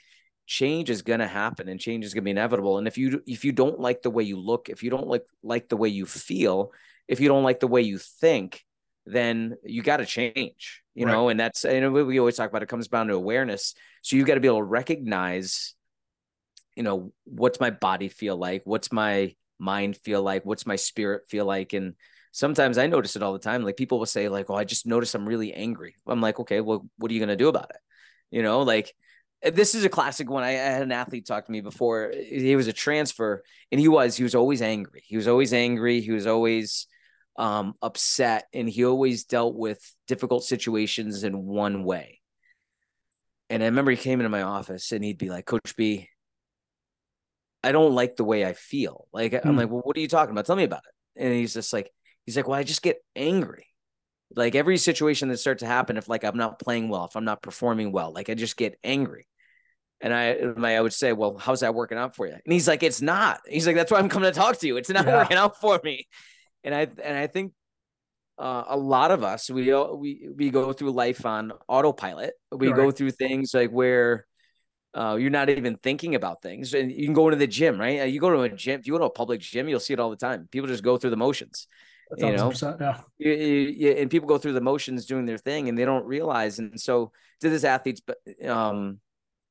change 0.46 0.90
is 0.90 1.02
going 1.02 1.20
to 1.20 1.26
happen 1.26 1.68
and 1.68 1.80
change 1.80 2.04
is 2.04 2.12
going 2.12 2.22
to 2.22 2.26
be 2.26 2.30
inevitable 2.30 2.78
and 2.78 2.86
if 2.86 2.98
you 2.98 3.22
if 3.26 3.44
you 3.44 3.52
don't 3.52 3.80
like 3.80 4.02
the 4.02 4.10
way 4.10 4.22
you 4.22 4.38
look 4.38 4.68
if 4.68 4.82
you 4.82 4.90
don't 4.90 5.06
like 5.06 5.24
like 5.42 5.68
the 5.68 5.76
way 5.76 5.88
you 5.88 6.04
feel 6.04 6.70
if 7.08 7.20
you 7.20 7.28
don't 7.28 7.42
like 7.42 7.60
the 7.60 7.68
way 7.68 7.82
you 7.82 7.98
think, 7.98 8.64
then 9.06 9.56
you 9.62 9.82
got 9.82 9.98
to 9.98 10.06
change, 10.06 10.82
you 10.94 11.06
right. 11.06 11.12
know, 11.12 11.28
and 11.28 11.38
that's, 11.38 11.64
and 11.64 11.92
we 11.92 12.18
always 12.18 12.36
talk 12.36 12.48
about 12.48 12.62
it 12.62 12.68
comes 12.68 12.88
down 12.88 13.08
to 13.08 13.14
awareness. 13.14 13.74
So 14.02 14.16
you 14.16 14.24
got 14.24 14.34
to 14.34 14.40
be 14.40 14.48
able 14.48 14.58
to 14.58 14.64
recognize, 14.64 15.74
you 16.74 16.82
know, 16.82 17.12
what's 17.24 17.60
my 17.60 17.70
body 17.70 18.08
feel 18.08 18.36
like? 18.36 18.62
What's 18.64 18.90
my 18.90 19.34
mind 19.58 19.96
feel 19.96 20.22
like? 20.22 20.44
What's 20.44 20.66
my 20.66 20.76
spirit 20.76 21.28
feel 21.28 21.44
like? 21.44 21.72
And 21.72 21.94
sometimes 22.32 22.78
I 22.78 22.86
notice 22.86 23.16
it 23.16 23.22
all 23.22 23.32
the 23.32 23.38
time. 23.38 23.62
Like 23.62 23.76
people 23.76 23.98
will 23.98 24.06
say 24.06 24.28
like, 24.28 24.50
Oh, 24.50 24.54
I 24.54 24.64
just 24.64 24.86
notice 24.86 25.14
I'm 25.14 25.26
really 25.28 25.52
angry. 25.52 25.94
I'm 26.06 26.20
like, 26.20 26.40
okay, 26.40 26.60
well, 26.60 26.86
what 26.98 27.10
are 27.10 27.14
you 27.14 27.20
to 27.26 27.36
do 27.36 27.48
about 27.48 27.70
it? 27.70 27.76
You 28.30 28.42
know, 28.42 28.62
like 28.62 28.94
this 29.42 29.74
is 29.74 29.84
a 29.84 29.90
classic 29.90 30.30
one. 30.30 30.42
I, 30.42 30.52
had 30.52 30.82
an 30.82 30.92
athlete 30.92 31.26
talk 31.26 31.46
to 31.46 31.52
me 31.52 31.60
before. 31.60 32.12
He 32.16 32.56
was 32.56 32.66
a 32.66 32.72
transfer 32.72 33.42
and 33.70 33.80
he 33.80 33.88
was, 33.88 34.16
he 34.16 34.22
was 34.22 34.34
always 34.34 34.62
angry. 34.62 35.02
He 35.04 35.16
was 35.16 35.28
always 35.28 35.52
angry. 35.52 36.00
He 36.00 36.12
was 36.12 36.26
always, 36.26 36.86
um, 37.36 37.74
upset, 37.82 38.46
and 38.52 38.68
he 38.68 38.84
always 38.84 39.24
dealt 39.24 39.56
with 39.56 39.80
difficult 40.06 40.44
situations 40.44 41.24
in 41.24 41.44
one 41.44 41.84
way. 41.84 42.20
And 43.50 43.62
I 43.62 43.66
remember 43.66 43.90
he 43.90 43.96
came 43.96 44.20
into 44.20 44.30
my 44.30 44.42
office 44.42 44.92
and 44.92 45.04
he'd 45.04 45.18
be 45.18 45.28
like, 45.28 45.44
Coach 45.44 45.76
B, 45.76 46.08
I 47.64 47.72
don't 47.72 47.94
like 47.94 48.16
the 48.16 48.24
way 48.24 48.44
I 48.44 48.52
feel. 48.52 49.06
Like, 49.12 49.34
I'm 49.34 49.52
hmm. 49.52 49.58
like, 49.58 49.70
well, 49.70 49.82
what 49.82 49.96
are 49.96 50.00
you 50.00 50.08
talking 50.08 50.32
about? 50.32 50.46
Tell 50.46 50.56
me 50.56 50.64
about 50.64 50.82
it. 50.84 51.22
And 51.22 51.32
he's 51.32 51.54
just 51.54 51.72
like, 51.72 51.90
he's 52.26 52.36
like, 52.36 52.48
well, 52.48 52.58
I 52.58 52.62
just 52.62 52.82
get 52.82 52.98
angry. 53.16 53.66
Like 54.36 54.54
every 54.54 54.78
situation 54.78 55.28
that 55.28 55.38
starts 55.38 55.60
to 55.60 55.66
happen, 55.66 55.96
if 55.96 56.08
like 56.08 56.24
I'm 56.24 56.36
not 56.36 56.58
playing 56.58 56.88
well, 56.88 57.04
if 57.04 57.16
I'm 57.16 57.24
not 57.24 57.42
performing 57.42 57.92
well, 57.92 58.12
like 58.12 58.30
I 58.30 58.34
just 58.34 58.56
get 58.56 58.78
angry. 58.82 59.28
And 60.00 60.12
I, 60.12 60.32
I 60.32 60.80
would 60.80 60.92
say, 60.92 61.12
well, 61.12 61.36
how's 61.38 61.60
that 61.60 61.74
working 61.74 61.98
out 61.98 62.16
for 62.16 62.26
you? 62.26 62.32
And 62.32 62.52
he's 62.52 62.66
like, 62.66 62.82
it's 62.82 63.00
not. 63.00 63.40
He's 63.48 63.66
like, 63.66 63.76
that's 63.76 63.92
why 63.92 63.98
I'm 63.98 64.08
coming 64.08 64.30
to 64.30 64.38
talk 64.38 64.58
to 64.58 64.66
you. 64.66 64.76
It's 64.76 64.90
not 64.90 65.06
yeah. 65.06 65.18
working 65.18 65.36
out 65.36 65.60
for 65.60 65.80
me 65.84 66.06
and 66.64 66.74
I 66.74 66.88
and 67.02 67.16
I 67.16 67.26
think 67.26 67.52
uh, 68.38 68.64
a 68.66 68.76
lot 68.76 69.10
of 69.10 69.22
us 69.22 69.48
we 69.50 69.72
we 69.72 70.28
we 70.34 70.50
go 70.50 70.72
through 70.72 70.90
life 70.90 71.24
on 71.24 71.52
autopilot. 71.68 72.34
We 72.50 72.72
go 72.72 72.90
through 72.90 73.12
things 73.12 73.54
like 73.54 73.70
where 73.70 74.26
uh, 74.94 75.16
you're 75.18 75.30
not 75.30 75.48
even 75.48 75.76
thinking 75.76 76.14
about 76.14 76.42
things, 76.42 76.74
and 76.74 76.90
you 76.92 77.04
can 77.04 77.14
go 77.14 77.26
into 77.28 77.38
the 77.38 77.46
gym, 77.46 77.78
right? 77.78 78.00
Uh, 78.02 78.04
you 78.04 78.20
go 78.20 78.30
to 78.30 78.40
a 78.42 78.48
gym, 78.48 78.80
if 78.80 78.86
you 78.86 78.92
go 78.92 78.98
to 78.98 79.04
a 79.04 79.10
public 79.10 79.40
gym, 79.40 79.68
you'll 79.68 79.80
see 79.80 79.92
it 79.92 80.00
all 80.00 80.10
the 80.10 80.16
time. 80.16 80.48
People 80.50 80.68
just 80.68 80.84
go 80.84 80.96
through 80.96 81.10
the 81.10 81.16
motions. 81.16 81.66
you 82.16 82.36
know, 82.36 82.52
yeah. 82.80 83.00
You, 83.18 83.32
you, 83.32 83.90
and 83.92 84.10
people 84.10 84.28
go 84.28 84.38
through 84.38 84.52
the 84.52 84.60
motions 84.60 85.06
doing 85.06 85.26
their 85.26 85.38
thing, 85.38 85.68
and 85.68 85.76
they 85.76 85.84
don't 85.84 86.06
realize. 86.06 86.58
And 86.58 86.80
so, 86.80 87.12
to 87.40 87.50
this 87.50 87.64
athlete's, 87.64 88.02
um, 88.46 89.00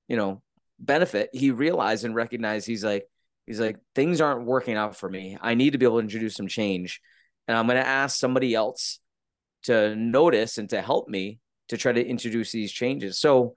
you 0.07 0.15
know, 0.15 0.41
benefit, 0.79 1.29
he 1.33 1.51
realized 1.51 2.05
and 2.05 2.15
recognized 2.15 2.67
he's 2.67 2.83
like, 2.83 3.07
He's 3.45 3.59
like, 3.59 3.77
things 3.93 4.21
aren't 4.21 4.45
working 4.45 4.77
out 4.77 4.95
for 4.95 5.09
me. 5.09 5.37
I 5.41 5.53
need 5.55 5.71
to 5.71 5.77
be 5.77 5.85
able 5.85 5.97
to 5.97 6.03
introduce 6.03 6.35
some 6.35 6.47
change. 6.47 7.01
And 7.47 7.57
I'm 7.57 7.67
going 7.67 7.79
to 7.79 7.87
ask 7.87 8.17
somebody 8.17 8.55
else 8.55 8.99
to 9.63 9.95
notice 9.95 10.57
and 10.57 10.69
to 10.69 10.81
help 10.81 11.09
me 11.09 11.39
to 11.69 11.77
try 11.77 11.91
to 11.91 12.05
introduce 12.05 12.51
these 12.51 12.71
changes. 12.71 13.19
So 13.19 13.55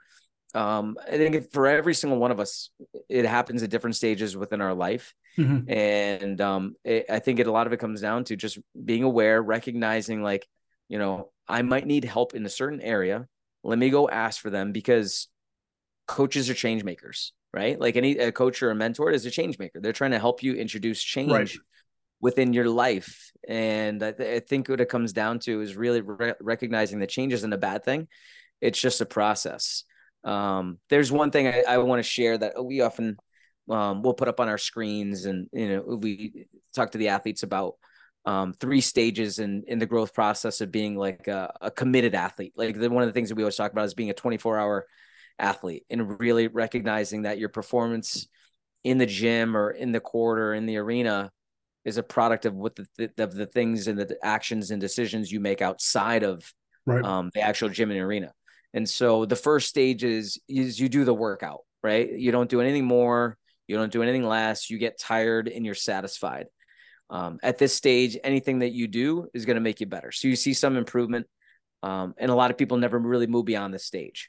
um, 0.57 0.97
I 1.07 1.16
think 1.16 1.53
for 1.53 1.66
every 1.66 1.95
single 1.95 2.19
one 2.19 2.31
of 2.31 2.40
us, 2.40 2.71
it 3.09 3.25
happens 3.25 3.62
at 3.62 3.71
different 3.71 3.97
stages 3.97 4.37
within 4.37 4.61
our 4.61 4.75
life. 4.75 5.14
Mm-hmm. 5.38 5.71
And 5.71 6.40
um, 6.40 6.77
it, 6.85 7.07
I 7.11 7.19
think 7.19 7.38
it, 7.40 7.47
a 7.47 7.53
lot 7.53 7.66
of 7.66 7.73
it 7.73 7.81
comes 7.81 8.01
down 8.01 8.25
to 8.25 8.37
just 8.37 8.59
being 8.85 9.03
aware, 9.03 9.42
recognizing 9.42 10.23
like, 10.23 10.47
you 10.88 10.99
know, 10.99 11.31
I 11.49 11.62
might 11.62 11.87
need 11.87 12.05
help 12.05 12.35
in 12.35 12.47
a 12.47 12.51
certain 12.51 12.81
area. 12.81 13.27
Let 13.62 13.79
me 13.79 13.90
go 13.90 14.09
ask 14.09 14.40
for 14.40 14.51
them 14.51 14.73
because 14.73 15.29
coaches 16.07 16.49
are 16.49 16.55
change 16.55 16.85
makers 16.85 17.33
right? 17.57 17.81
Like 17.81 17.97
any 17.97 18.19
a 18.19 18.31
coach 18.31 18.62
or 18.62 18.71
a 18.71 18.75
mentor 18.75 19.11
is 19.11 19.25
a 19.25 19.31
change 19.31 19.59
maker. 19.59 19.81
They're 19.81 19.95
trying 19.95 20.11
to 20.11 20.19
help 20.19 20.42
you 20.42 20.55
introduce 20.55 21.03
change 21.03 21.33
right. 21.33 21.51
within 22.21 22.53
your 22.53 22.69
life. 22.69 23.33
And 23.49 24.03
I, 24.03 24.12
th- 24.12 24.42
I, 24.42 24.45
think 24.47 24.69
what 24.69 24.81
it 24.81 24.90
comes 24.90 25.14
down 25.14 25.38
to 25.40 25.62
is 25.62 25.75
really 25.75 26.03
re- 26.03 26.35
recognizing 26.40 26.99
that 26.99 27.09
change 27.09 27.33
isn't 27.33 27.53
a 27.53 27.59
bad 27.59 27.83
thing. 27.83 28.09
It's 28.61 28.79
just 28.79 29.01
a 29.01 29.07
process. 29.07 29.85
Um, 30.27 30.79
there's 30.91 31.12
one 31.12 31.31
thing 31.31 31.47
I, 31.47 31.62
I 31.69 31.79
want 31.79 32.01
to 32.01 32.09
share 32.09 32.37
that 32.37 32.62
we 32.62 32.81
often 32.81 33.17
um, 33.71 34.03
we'll 34.03 34.15
put 34.15 34.29
up 34.29 34.41
on 34.41 34.49
our 34.49 34.59
screens, 34.59 35.25
and 35.25 35.49
you 35.53 35.69
know 35.69 35.97
we 35.97 36.47
talk 36.75 36.91
to 36.93 36.99
the 36.99 37.09
athletes 37.09 37.43
about 37.43 37.75
um, 38.25 38.53
three 38.53 38.81
stages 38.81 39.39
in 39.39 39.65
in 39.69 39.79
the 39.79 39.87
growth 39.87 40.12
process 40.12 40.61
of 40.61 40.73
being 40.73 40.97
like 40.97 41.29
a, 41.29 41.53
a 41.61 41.71
committed 41.71 42.15
athlete. 42.15 42.53
Like 42.57 42.79
the, 42.79 42.91
one 42.91 43.03
of 43.03 43.09
the 43.09 43.12
things 43.12 43.29
that 43.29 43.37
we 43.37 43.43
always 43.43 43.57
talk 43.57 43.73
about 43.73 43.87
is 43.87 43.95
being 43.95 44.11
a 44.11 44.15
24 44.15 44.59
hour 44.59 44.87
athlete 45.39 45.85
and 45.91 46.19
really 46.19 46.49
recognizing 46.49 47.23
that 47.23 47.39
your 47.39 47.49
performance 47.49 48.27
in 48.85 48.99
the 48.99 49.07
gym 49.07 49.57
or 49.57 49.71
in 49.71 49.93
the 49.93 50.01
court 50.01 50.39
or 50.39 50.55
in 50.55 50.67
the 50.67 50.77
arena 50.79 51.31
is 51.85 51.99
a 51.99 52.03
product 52.03 52.47
of 52.47 52.55
what 52.55 52.75
the, 52.75 53.11
of 53.19 53.35
the 53.35 53.47
things 53.47 53.87
and 53.87 53.99
the 53.99 54.17
actions 54.23 54.71
and 54.71 54.81
decisions 54.81 55.31
you 55.31 55.39
make 55.39 55.62
outside 55.62 56.25
of 56.25 56.53
right. 56.85 57.05
um, 57.05 57.31
the 57.35 57.41
actual 57.41 57.69
gym 57.69 57.91
and 57.91 58.01
arena. 58.01 58.33
And 58.77 58.87
so 58.87 59.25
the 59.25 59.37
first 59.37 59.71
stage 59.71 60.05
is, 60.05 60.39
is 60.49 60.79
you 60.79 60.91
do 60.91 61.05
the 61.05 61.15
workout, 61.15 61.61
right? 61.83 62.12
You 62.12 62.31
don't 62.31 62.51
do 62.51 62.61
anything 62.61 62.85
more. 62.85 63.39
You 63.67 63.77
don't 63.79 63.91
do 63.91 64.03
anything 64.03 64.23
less. 64.23 64.69
You 64.69 64.77
get 64.77 65.01
tired 65.01 65.49
and 65.49 65.65
you're 65.65 65.75
satisfied. 65.75 66.47
Um, 67.09 67.39
at 67.43 67.57
this 67.57 67.75
stage, 67.75 68.19
anything 68.23 68.59
that 68.59 68.73
you 68.73 68.87
do 68.87 69.29
is 69.33 69.47
going 69.47 69.55
to 69.55 69.62
make 69.62 69.81
you 69.81 69.87
better. 69.87 70.12
So 70.12 70.29
you 70.29 70.37
see 70.37 70.53
some 70.53 70.77
improvement. 70.77 71.27
Um, 71.83 72.12
and 72.19 72.31
a 72.31 72.35
lot 72.35 72.51
of 72.51 72.59
people 72.59 72.77
never 72.77 72.99
really 72.99 73.27
move 73.27 73.47
beyond 73.47 73.73
this 73.73 73.87
stage. 73.87 74.29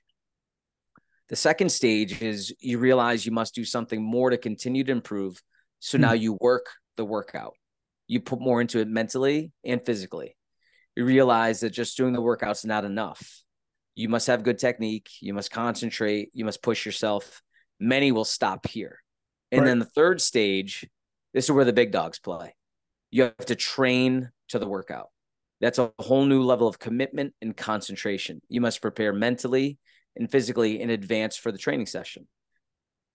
The 1.27 1.35
second 1.35 1.69
stage 1.69 2.21
is 2.21 2.55
you 2.61 2.79
realize 2.79 3.25
you 3.25 3.33
must 3.33 3.53
do 3.53 3.65
something 3.65 4.01
more 4.01 4.29
to 4.29 4.37
continue 4.37 4.85
to 4.85 4.91
improve. 4.93 5.41
So 5.79 5.97
mm. 5.97 6.01
now 6.01 6.13
you 6.13 6.37
work 6.39 6.67
the 6.95 7.03
workout. 7.03 7.55
You 8.07 8.21
put 8.21 8.39
more 8.39 8.61
into 8.61 8.79
it 8.79 8.87
mentally 8.87 9.51
and 9.65 9.85
physically. 9.85 10.37
You 10.95 11.03
realize 11.03 11.59
that 11.59 11.71
just 11.71 11.97
doing 11.97 12.13
the 12.13 12.21
workouts 12.21 12.59
is 12.59 12.65
not 12.65 12.85
enough. 12.85 13.43
You 13.97 14.09
must 14.09 14.27
have 14.27 14.43
good 14.43 14.59
technique. 14.59 15.09
You 15.21 15.33
must 15.33 15.49
concentrate. 15.49 16.29
You 16.33 16.45
must 16.45 16.61
push 16.61 16.85
yourself. 16.85 17.41
Many 17.79 18.11
will 18.11 18.25
stop 18.25 18.67
here. 18.67 18.99
And 19.51 19.61
right. 19.61 19.67
then 19.67 19.79
the 19.79 19.85
third 19.85 20.21
stage, 20.21 20.87
this 21.33 21.45
is 21.45 21.51
where 21.51 21.65
the 21.65 21.73
big 21.73 21.91
dogs 21.91 22.19
play. 22.19 22.55
You 23.09 23.23
have 23.23 23.37
to 23.47 23.55
train 23.55 24.29
to 24.49 24.59
the 24.59 24.67
workout. 24.67 25.07
That's 25.61 25.79
a 25.79 25.91
whole 25.97 26.25
new 26.25 26.43
level 26.43 26.67
of 26.67 26.77
commitment 26.77 27.33
and 27.41 27.57
concentration. 27.57 28.39
You 28.49 28.61
must 28.61 28.83
prepare 28.83 29.13
mentally 29.13 29.79
and 30.15 30.29
physically 30.29 30.79
in 30.79 30.91
advance 30.91 31.35
for 31.35 31.51
the 31.51 31.57
training 31.57 31.87
session. 31.87 32.27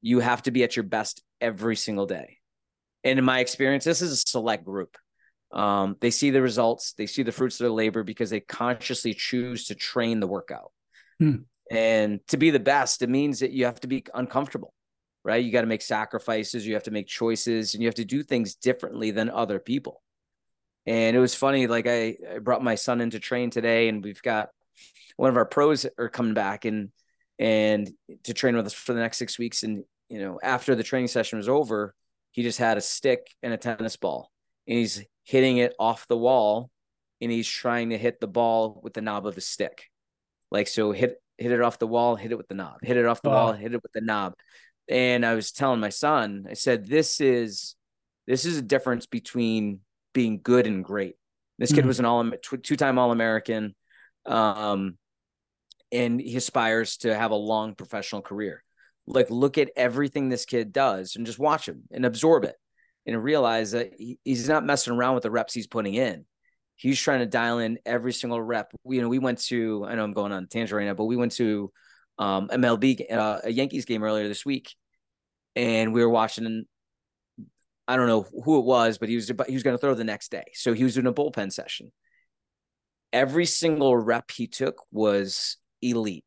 You 0.01 0.19
have 0.19 0.43
to 0.43 0.51
be 0.51 0.65
at 0.65 0.75
your 0.75 0.83
best 0.83 1.23
every 1.41 1.77
single 1.77 2.07
day. 2.07 2.39
And 3.05 3.21
in 3.21 3.25
my 3.25 3.39
experience, 3.39 3.85
this 3.85 4.03
is 4.03 4.11
a 4.11 4.17
select 4.17 4.65
group. 4.65 4.97
Um, 5.53 5.97
they 6.01 6.11
see 6.11 6.31
the 6.31 6.43
results, 6.43 6.95
they 6.95 7.07
see 7.07 7.23
the 7.23 7.33
fruits 7.33 7.61
of 7.61 7.65
their 7.65 7.71
labor 7.71 8.03
because 8.03 8.31
they 8.31 8.41
consciously 8.41 9.15
choose 9.15 9.67
to 9.67 9.75
train 9.75 10.21
the 10.21 10.27
workout. 10.27 10.73
Hmm. 11.19 11.43
And 11.71 12.21
to 12.29 12.37
be 12.37 12.51
the 12.51 12.61
best, 12.61 13.03
it 13.03 13.09
means 13.09 13.41
that 13.41 13.53
you 13.53 13.67
have 13.67 13.81
to 13.81 13.87
be 13.87 14.05
uncomfortable, 14.15 14.75
right? 15.25 15.43
You 15.43 15.53
got 15.53 15.63
to 15.63 15.67
make 15.67 15.83
sacrifices, 15.83 16.67
you 16.67 16.75
have 16.75 16.83
to 16.85 16.91
make 16.91 17.07
choices, 17.07 17.75
and 17.75 17.83
you 17.83 17.89
have 17.89 17.95
to 17.97 18.05
do 18.05 18.23
things 18.23 18.55
differently 18.55 19.11
than 19.11 19.31
other 19.31 19.59
people. 19.59 20.03
And 20.87 21.17
it 21.17 21.21
was 21.21 21.35
funny, 21.35 21.67
like 21.67 21.87
I, 21.87 22.17
I 22.35 22.39
brought 22.39 22.63
my 22.63 22.75
son 22.75 23.01
into 23.01 23.21
train 23.21 23.51
today, 23.51 23.89
and 23.89 24.03
we've 24.03 24.23
got 24.23 24.49
one 25.17 25.31
of 25.31 25.37
our 25.37 25.45
pros 25.45 25.87
are 25.99 26.09
coming 26.09 26.35
back 26.35 26.65
and 26.65 26.91
and 27.39 27.91
to 28.25 28.35
train 28.35 28.57
with 28.57 28.67
us 28.67 28.73
for 28.73 28.93
the 28.93 29.01
next 29.01 29.19
six 29.19 29.39
weeks. 29.39 29.63
And 29.63 29.85
you 30.09 30.19
know, 30.19 30.39
after 30.43 30.75
the 30.75 30.83
training 30.83 31.09
session 31.09 31.39
was 31.39 31.49
over, 31.49 31.95
he 32.33 32.43
just 32.43 32.59
had 32.59 32.77
a 32.77 32.81
stick 32.81 33.29
and 33.43 33.53
a 33.53 33.57
tennis 33.57 33.97
ball, 33.97 34.31
and 34.67 34.79
he's 34.79 35.03
hitting 35.25 35.59
it 35.59 35.75
off 35.79 36.09
the 36.09 36.17
wall, 36.17 36.71
and 37.21 37.31
he's 37.31 37.49
trying 37.49 37.91
to 37.91 37.99
hit 37.99 38.21
the 38.21 38.27
ball 38.27 38.81
with 38.83 38.95
the 38.95 39.01
knob 39.01 39.27
of 39.27 39.35
his 39.35 39.47
stick. 39.47 39.91
Like 40.51 40.69
so, 40.69 40.93
hit 40.93 41.17
hit 41.39 41.53
it 41.53 41.61
off 41.61 41.79
the 41.79 41.87
wall, 41.87 42.17
hit 42.17 42.33
it 42.33 42.39
with 42.39 42.49
the 42.49 42.55
knob, 42.55 42.79
hit 42.83 42.97
it 42.97 43.07
off 43.07 43.23
the 43.23 43.31
wall, 43.31 43.53
hit 43.53 43.75
it 43.75 43.83
with 43.83 43.93
the 43.93 44.01
knob. 44.01 44.35
And 44.89 45.25
I 45.25 45.35
was 45.35 45.53
telling 45.53 45.81
my 45.81 45.89
son, 45.89 46.47
I 46.51 46.55
said, 46.55 46.87
this 46.87 47.21
is 47.21 47.75
this 48.27 48.45
is 48.45 48.59
a 48.59 48.63
difference 48.63 49.07
between 49.07 49.81
being 50.13 50.41
good 50.43 50.67
and 50.67 50.85
great. 50.85 51.15
This 51.59 51.71
kid 51.71 51.81
mm-hmm. 51.81 51.89
was 51.89 51.99
an 51.99 52.05
all 52.05 52.31
two 52.63 52.77
time 52.77 52.99
All 52.99 53.13
American, 53.13 53.75
um, 54.27 54.99
and 55.91 56.21
he 56.21 56.37
aspires 56.37 56.99
to 56.99 57.17
have 57.17 57.31
a 57.31 57.37
long 57.37 57.75
professional 57.75 58.23
career. 58.23 58.63
Like, 59.07 59.31
look 59.31 59.59
at 59.59 59.71
everything 59.77 60.29
this 60.29 60.45
kid 60.45 60.73
does 60.73 61.17
and 61.17 61.27
just 61.27 61.39
watch 61.39 61.69
him 61.69 61.83
and 61.91 62.07
absorb 62.07 62.45
it 62.45 62.57
and 63.07 63.23
realize 63.23 63.73
that 63.73 63.93
he, 63.99 64.19
he's 64.25 64.49
not 64.49 64.65
messing 64.65 64.93
around 64.93 65.15
with 65.15 65.23
the 65.23 65.31
reps 65.31 65.55
he's 65.55 65.67
putting 65.67 65.95
in. 65.95 66.25
He's 66.77 67.01
trying 67.01 67.21
to 67.21 67.27
dial 67.27 67.59
in 67.59 67.79
every 67.87 68.13
single 68.13 68.41
rep. 68.41 68.73
We, 68.85 68.97
you 68.97 69.03
know, 69.03 69.09
we 69.09 69.19
went 69.19 69.41
to, 69.47 69.85
I 69.89 69.95
know 69.95 70.05
I'm 70.05 70.13
going 70.13 70.33
on 70.33 70.47
tangent 70.49 70.77
right 70.77 70.87
now, 70.87 70.95
but 70.95 71.05
we 71.05 71.17
went 71.17 71.33
to 71.33 71.73
um, 72.19 72.49
MLB, 72.49 73.13
uh, 73.13 73.41
a 73.45 73.51
Yankees 73.51 73.85
game 73.85 74.03
earlier 74.03 74.29
this 74.29 74.45
week, 74.45 74.75
and 75.55 75.93
we 75.93 76.03
were 76.03 76.11
watching 76.11 76.65
I 77.89 77.97
don't 77.97 78.07
know 78.07 78.27
who 78.45 78.59
it 78.59 78.65
was, 78.65 78.99
but 78.99 79.09
he 79.09 79.17
was 79.17 79.29
he 79.29 79.55
was 79.55 79.63
going 79.63 79.75
to 79.75 79.81
throw 79.81 79.95
the 79.95 80.05
next 80.05 80.31
day. 80.31 80.45
So 80.55 80.73
he 80.73 80.85
was 80.85 80.95
doing 80.95 81.07
a 81.07 81.13
bullpen 81.13 81.53
session. 81.53 81.93
Every 83.13 83.45
single 83.45 83.97
rep 83.97 84.31
he 84.31 84.47
took 84.47 84.77
was 84.91 85.59
elite. 85.83 86.25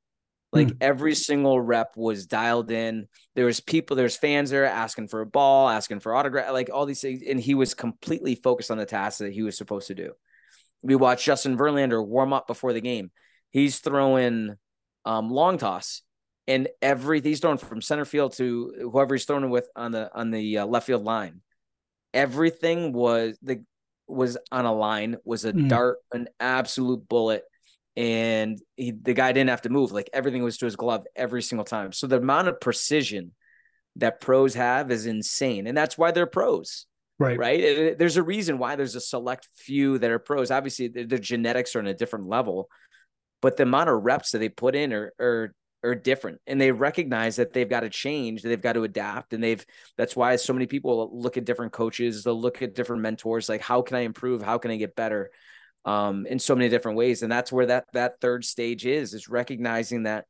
Like 0.55 0.67
mm. 0.69 0.77
every 0.81 1.13
single 1.15 1.59
rep 1.59 1.95
was 1.95 2.25
dialed 2.25 2.71
in. 2.71 3.07
There 3.35 3.45
was 3.45 3.59
people, 3.59 3.95
there's 3.95 4.15
fans 4.15 4.49
there 4.49 4.65
asking 4.65 5.09
for 5.09 5.21
a 5.21 5.25
ball, 5.25 5.69
asking 5.69 5.99
for 5.99 6.15
autograph, 6.15 6.51
like 6.51 6.69
all 6.73 6.85
these 6.85 7.01
things, 7.01 7.21
and 7.27 7.39
he 7.39 7.53
was 7.53 7.73
completely 7.73 8.35
focused 8.35 8.71
on 8.71 8.77
the 8.77 8.85
task 8.85 9.19
that 9.19 9.33
he 9.33 9.43
was 9.43 9.57
supposed 9.57 9.87
to 9.87 9.95
do. 9.95 10.13
We 10.81 10.95
watched 10.95 11.25
Justin 11.25 11.57
Verlander 11.57 12.05
warm 12.05 12.33
up 12.33 12.47
before 12.47 12.73
the 12.73 12.81
game. 12.81 13.11
He's 13.51 13.79
throwing 13.79 14.55
um, 15.03 15.29
long 15.29 15.57
toss, 15.57 16.01
and 16.47 16.67
every 16.81 17.21
he's 17.21 17.39
throwing 17.39 17.57
from 17.57 17.81
center 17.81 18.05
field 18.05 18.33
to 18.37 18.89
whoever 18.91 19.15
he's 19.15 19.25
throwing 19.25 19.49
with 19.49 19.67
on 19.75 19.91
the 19.91 20.09
on 20.13 20.31
the 20.31 20.59
uh, 20.59 20.65
left 20.65 20.87
field 20.87 21.03
line 21.03 21.41
everything 22.15 22.93
was 22.93 23.37
the 23.43 23.63
was 24.07 24.37
on 24.51 24.65
a 24.65 24.73
line 24.73 25.17
was 25.25 25.45
a 25.45 25.53
mm. 25.53 25.67
dart 25.67 25.97
an 26.13 26.27
absolute 26.39 27.07
bullet 27.07 27.43
and 27.95 28.59
he, 28.75 28.91
the 28.91 29.13
guy 29.13 29.31
didn't 29.31 29.49
have 29.49 29.63
to 29.63 29.69
move. 29.69 29.91
Like 29.91 30.09
everything 30.13 30.43
was 30.43 30.57
to 30.57 30.65
his 30.65 30.75
glove 30.75 31.05
every 31.15 31.41
single 31.41 31.65
time. 31.65 31.91
So 31.91 32.07
the 32.07 32.17
amount 32.17 32.47
of 32.47 32.59
precision 32.59 33.31
that 33.97 34.19
pros 34.19 34.53
have 34.55 34.91
is 34.91 35.05
insane. 35.05 35.67
And 35.67 35.77
that's 35.77 35.97
why 35.97 36.11
they're 36.11 36.25
pros 36.25 36.85
right. 37.19 37.37
right? 37.37 37.97
There's 37.97 38.17
a 38.17 38.23
reason 38.23 38.57
why 38.57 38.75
there's 38.75 38.95
a 38.95 39.01
select 39.01 39.47
few 39.55 39.97
that 39.99 40.11
are 40.11 40.19
pros. 40.19 40.51
Obviously 40.51 40.89
their, 40.89 41.19
genetics 41.19 41.75
are 41.75 41.79
on 41.79 41.87
a 41.87 41.93
different 41.93 42.27
level 42.27 42.69
but 43.45 43.57
the 43.57 43.63
amount 43.63 43.91
of 43.91 44.03
reps 44.03 44.31
that 44.31 44.39
they 44.39 44.49
put 44.49 44.75
in 44.75 44.91
are, 44.91 45.13
are 45.19 45.53
are 45.83 45.93
different. 45.93 46.41
And 46.47 46.59
they 46.59 46.71
recognize 46.71 47.35
that 47.35 47.53
they've 47.53 47.69
got 47.69 47.81
to 47.81 47.89
change 47.89 48.41
they've 48.41 48.59
got 48.59 48.73
to 48.73 48.83
adapt. 48.83 49.33
And 49.33 49.43
they've 49.43 49.63
that's 49.97 50.15
why 50.15 50.35
so 50.37 50.51
many 50.51 50.65
people 50.65 51.11
look 51.13 51.37
at 51.37 51.45
different 51.45 51.71
coaches 51.71 52.23
they'll 52.23 52.41
look 52.41 52.63
at 52.63 52.73
different 52.73 53.03
mentors 53.03 53.47
like 53.47 53.61
how 53.61 53.83
can 53.83 53.97
i 53.97 53.99
improve? 53.99 54.41
How 54.41 54.57
can 54.57 54.71
i 54.71 54.77
get 54.77 54.95
better 54.95 55.29
um, 55.85 56.25
in 56.25 56.39
so 56.39 56.55
many 56.55 56.69
different 56.69 56.97
ways. 56.97 57.21
And 57.21 57.31
that's 57.31 57.51
where 57.51 57.67
that 57.67 57.85
that 57.93 58.19
third 58.19 58.43
stage 58.43 58.85
is 58.85 59.13
is 59.13 59.29
recognizing 59.29 60.03
that 60.03 60.25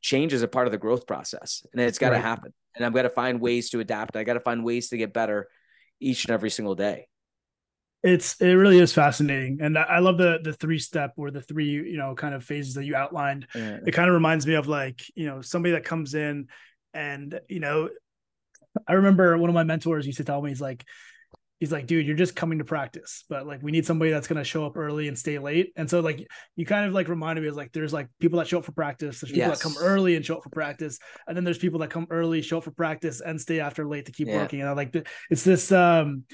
change 0.00 0.32
is 0.32 0.42
a 0.42 0.48
part 0.48 0.66
of 0.66 0.72
the 0.72 0.78
growth 0.78 1.06
process 1.06 1.64
and 1.72 1.80
it's 1.80 1.98
got 1.98 2.10
to 2.10 2.16
right. 2.16 2.24
happen. 2.24 2.52
And 2.76 2.84
i've 2.84 2.94
got 2.94 3.02
to 3.02 3.10
find 3.10 3.40
ways 3.40 3.70
to 3.70 3.80
adapt. 3.80 4.16
I 4.16 4.24
got 4.24 4.34
to 4.34 4.40
find 4.40 4.64
ways 4.64 4.90
to 4.90 4.96
get 4.96 5.12
better 5.12 5.48
each 6.00 6.24
and 6.24 6.32
every 6.32 6.50
single 6.50 6.74
day. 6.74 7.08
It's 8.04 8.40
it 8.40 8.52
really 8.52 8.78
is 8.78 8.92
fascinating. 8.92 9.58
And 9.60 9.76
i 9.76 9.98
love 9.98 10.18
the 10.18 10.38
the 10.42 10.52
three 10.52 10.78
step 10.78 11.14
or 11.16 11.30
the 11.30 11.42
three 11.42 11.70
you 11.70 11.96
know 11.96 12.14
kind 12.14 12.34
of 12.34 12.44
phases 12.44 12.74
that 12.74 12.84
you 12.84 12.94
outlined. 12.94 13.46
Yeah. 13.54 13.78
it 13.86 13.92
kind 13.92 14.08
of 14.08 14.14
reminds 14.14 14.46
me 14.46 14.54
of 14.54 14.68
like 14.68 15.02
you 15.14 15.26
know 15.26 15.40
somebody 15.40 15.72
that 15.72 15.84
comes 15.84 16.14
in 16.14 16.46
and 16.94 17.40
you 17.48 17.60
know 17.60 17.88
i 18.86 18.94
remember 18.94 19.36
one 19.36 19.50
of 19.50 19.54
my 19.54 19.64
mentors 19.64 20.06
used 20.06 20.18
to 20.18 20.24
tell 20.24 20.40
me 20.40 20.50
he's 20.50 20.60
like 20.60 20.84
he's 21.58 21.72
like 21.72 21.86
dude 21.86 22.06
you're 22.06 22.16
just 22.16 22.36
coming 22.36 22.58
to 22.58 22.64
practice 22.64 23.24
but 23.28 23.46
like 23.46 23.62
we 23.62 23.72
need 23.72 23.84
somebody 23.84 24.10
that's 24.10 24.26
going 24.26 24.36
to 24.36 24.44
show 24.44 24.64
up 24.64 24.76
early 24.76 25.08
and 25.08 25.18
stay 25.18 25.38
late 25.38 25.72
and 25.76 25.88
so 25.88 26.00
like 26.00 26.26
you 26.56 26.64
kind 26.64 26.86
of 26.86 26.92
like 26.92 27.08
reminded 27.08 27.42
me 27.42 27.48
of 27.48 27.56
like 27.56 27.72
there's 27.72 27.92
like 27.92 28.08
people 28.20 28.38
that 28.38 28.46
show 28.46 28.58
up 28.58 28.64
for 28.64 28.72
practice 28.72 29.20
there's 29.20 29.32
people 29.32 29.48
yes. 29.48 29.58
that 29.58 29.62
come 29.62 29.76
early 29.80 30.16
and 30.16 30.24
show 30.24 30.36
up 30.36 30.42
for 30.42 30.50
practice 30.50 30.98
and 31.26 31.36
then 31.36 31.44
there's 31.44 31.58
people 31.58 31.80
that 31.80 31.90
come 31.90 32.06
early 32.10 32.42
show 32.42 32.58
up 32.58 32.64
for 32.64 32.70
practice 32.70 33.20
and 33.20 33.40
stay 33.40 33.60
after 33.60 33.86
late 33.86 34.06
to 34.06 34.12
keep 34.12 34.28
yeah. 34.28 34.36
working 34.36 34.60
and 34.60 34.68
I 34.68 34.72
like 34.72 34.94
it's 35.30 35.44
this 35.44 35.72
um 35.72 36.24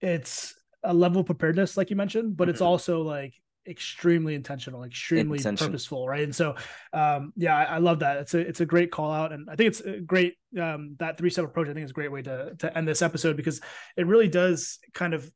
it's 0.00 0.54
a 0.86 0.94
level 0.94 1.20
of 1.20 1.26
preparedness, 1.26 1.76
like 1.76 1.90
you 1.90 1.96
mentioned, 1.96 2.36
but 2.36 2.48
it's 2.48 2.58
mm-hmm. 2.60 2.68
also 2.68 3.02
like 3.02 3.34
extremely 3.66 4.34
intentional, 4.34 4.84
extremely 4.84 5.38
Intention. 5.38 5.66
purposeful, 5.66 6.08
right? 6.08 6.22
And 6.22 6.34
so, 6.34 6.54
um, 6.92 7.32
yeah, 7.36 7.56
I, 7.56 7.64
I, 7.64 7.78
love 7.78 8.00
that. 8.00 8.18
It's 8.18 8.34
a 8.34 8.38
it's 8.38 8.60
a 8.60 8.66
great 8.66 8.90
call 8.90 9.12
out, 9.12 9.32
and 9.32 9.48
I 9.50 9.56
think 9.56 9.68
it's 9.68 9.80
a 9.80 10.00
great 10.00 10.34
um, 10.60 10.96
that 10.98 11.18
three 11.18 11.30
step 11.30 11.44
approach. 11.44 11.68
I 11.68 11.74
think 11.74 11.84
is 11.84 11.90
a 11.90 11.94
great 11.94 12.12
way 12.12 12.22
to 12.22 12.54
to 12.58 12.76
end 12.76 12.86
this 12.86 13.02
episode 13.02 13.36
because 13.36 13.60
it 13.96 14.06
really 14.06 14.28
does 14.28 14.78
kind 14.94 15.14
of, 15.14 15.30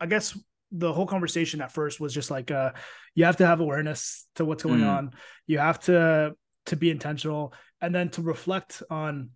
I 0.00 0.06
guess, 0.06 0.38
the 0.72 0.92
whole 0.92 1.06
conversation 1.06 1.60
at 1.60 1.72
first 1.72 2.00
was 2.00 2.12
just 2.12 2.30
like, 2.30 2.50
uh, 2.50 2.72
you 3.14 3.24
have 3.24 3.36
to 3.38 3.46
have 3.46 3.60
awareness 3.60 4.26
to 4.36 4.44
what's 4.44 4.62
going 4.62 4.80
mm. 4.80 4.96
on. 4.96 5.12
You 5.46 5.58
have 5.58 5.80
to 5.80 6.34
to 6.66 6.76
be 6.76 6.90
intentional, 6.90 7.54
and 7.80 7.94
then 7.94 8.10
to 8.10 8.22
reflect 8.22 8.82
on 8.90 9.30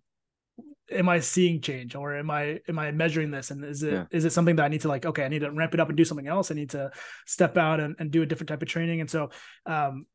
am 0.91 1.09
I 1.09 1.19
seeing 1.19 1.61
change 1.61 1.95
or 1.95 2.15
am 2.15 2.29
I 2.29 2.59
am 2.67 2.77
I 2.77 2.91
measuring 2.91 3.31
this 3.31 3.51
and 3.51 3.63
is 3.63 3.83
it 3.83 3.93
yeah. 3.93 4.05
is 4.11 4.25
it 4.25 4.31
something 4.31 4.57
that 4.57 4.65
I 4.65 4.67
need 4.67 4.81
to 4.81 4.87
like 4.87 5.05
okay 5.05 5.23
I 5.23 5.27
need 5.27 5.39
to 5.39 5.51
ramp 5.51 5.73
it 5.73 5.79
up 5.79 5.89
and 5.89 5.97
do 5.97 6.05
something 6.05 6.27
else 6.27 6.51
I 6.51 6.55
need 6.55 6.71
to 6.71 6.91
step 7.25 7.57
out 7.57 7.79
and, 7.79 7.95
and 7.99 8.11
do 8.11 8.21
a 8.21 8.25
different 8.25 8.49
type 8.49 8.61
of 8.61 8.67
training 8.67 9.01
and 9.01 9.09
so 9.09 9.29
um 9.65 10.05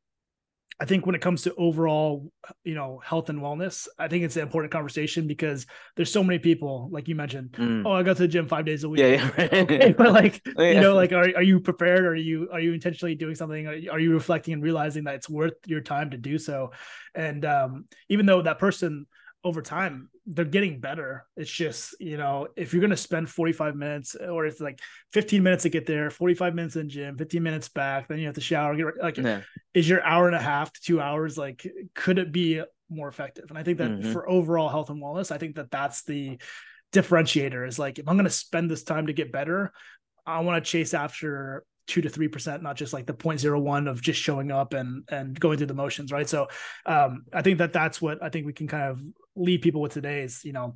I 0.80 0.84
think 0.84 1.06
when 1.06 1.16
it 1.16 1.20
comes 1.20 1.42
to 1.42 1.54
overall, 1.56 2.30
you 2.62 2.76
know, 2.76 3.00
health 3.04 3.30
and 3.30 3.40
wellness, 3.40 3.88
I 3.98 4.06
think 4.06 4.22
it's 4.22 4.36
an 4.36 4.42
important 4.42 4.70
conversation 4.70 5.26
because 5.26 5.66
there's 5.96 6.12
so 6.12 6.22
many 6.22 6.38
people, 6.38 6.88
like 6.92 7.08
you 7.08 7.16
mentioned, 7.16 7.50
mm. 7.52 7.82
oh, 7.84 7.90
I 7.90 8.04
go 8.04 8.14
to 8.14 8.22
the 8.22 8.28
gym 8.28 8.46
five 8.46 8.64
days 8.64 8.84
a 8.84 8.88
week. 8.88 9.00
Yeah, 9.00 9.28
yeah. 9.36 9.48
okay, 9.54 9.92
but 9.98 10.12
like, 10.12 10.40
yeah. 10.56 10.70
you 10.70 10.80
know, 10.80 10.94
like, 10.94 11.10
are, 11.10 11.34
are 11.34 11.42
you 11.42 11.58
prepared? 11.58 12.06
Are 12.06 12.14
you 12.14 12.48
are 12.52 12.60
you 12.60 12.74
intentionally 12.74 13.16
doing 13.16 13.34
something? 13.34 13.66
Are 13.66 13.98
you 13.98 14.12
reflecting 14.12 14.54
and 14.54 14.62
realizing 14.62 15.04
that 15.04 15.16
it's 15.16 15.28
worth 15.28 15.54
your 15.66 15.80
time 15.80 16.10
to 16.10 16.16
do 16.16 16.38
so? 16.38 16.70
And 17.12 17.44
um, 17.44 17.86
even 18.08 18.26
though 18.26 18.42
that 18.42 18.60
person 18.60 19.06
over 19.48 19.62
time 19.62 20.10
they're 20.26 20.44
getting 20.44 20.78
better 20.78 21.24
it's 21.38 21.50
just 21.50 21.98
you 21.98 22.18
know 22.18 22.46
if 22.54 22.74
you're 22.74 22.82
going 22.82 22.90
to 22.90 22.96
spend 22.98 23.30
45 23.30 23.74
minutes 23.74 24.14
or 24.14 24.44
it's 24.44 24.60
like 24.60 24.78
15 25.14 25.42
minutes 25.42 25.62
to 25.62 25.70
get 25.70 25.86
there 25.86 26.10
45 26.10 26.54
minutes 26.54 26.76
in 26.76 26.90
gym 26.90 27.16
15 27.16 27.42
minutes 27.42 27.70
back 27.70 28.08
then 28.08 28.18
you 28.18 28.26
have 28.26 28.34
to 28.34 28.42
shower 28.42 28.76
get 28.76 29.02
like 29.02 29.16
yeah. 29.16 29.40
is 29.72 29.88
your 29.88 30.02
hour 30.04 30.26
and 30.26 30.36
a 30.36 30.40
half 30.40 30.70
to 30.70 30.80
two 30.82 31.00
hours 31.00 31.38
like 31.38 31.66
could 31.94 32.18
it 32.18 32.30
be 32.30 32.62
more 32.90 33.08
effective 33.08 33.46
and 33.48 33.56
i 33.56 33.62
think 33.62 33.78
that 33.78 33.90
mm-hmm. 33.90 34.12
for 34.12 34.28
overall 34.28 34.68
health 34.68 34.90
and 34.90 35.02
wellness 35.02 35.32
i 35.32 35.38
think 35.38 35.56
that 35.56 35.70
that's 35.70 36.04
the 36.04 36.38
differentiator 36.92 37.66
is 37.66 37.78
like 37.78 37.98
if 37.98 38.06
i'm 38.06 38.16
going 38.16 38.24
to 38.24 38.30
spend 38.30 38.70
this 38.70 38.84
time 38.84 39.06
to 39.06 39.14
get 39.14 39.32
better 39.32 39.72
i 40.26 40.40
want 40.40 40.62
to 40.62 40.70
chase 40.70 40.92
after 40.92 41.64
two 41.88 42.02
to 42.02 42.08
three 42.08 42.28
percent, 42.28 42.62
not 42.62 42.76
just 42.76 42.92
like 42.92 43.06
the 43.06 43.14
0.01 43.14 43.90
of 43.90 44.00
just 44.00 44.20
showing 44.20 44.52
up 44.52 44.74
and 44.74 45.02
and 45.10 45.38
going 45.40 45.56
through 45.56 45.66
the 45.66 45.74
motions, 45.74 46.12
right? 46.12 46.28
So 46.28 46.46
um, 46.86 47.24
I 47.32 47.42
think 47.42 47.58
that 47.58 47.72
that's 47.72 48.00
what 48.00 48.22
I 48.22 48.28
think 48.28 48.46
we 48.46 48.52
can 48.52 48.68
kind 48.68 48.84
of 48.84 49.00
leave 49.38 49.60
people 49.60 49.80
with 49.80 49.92
today 49.92 50.22
is 50.22 50.44
you 50.44 50.52
know 50.52 50.74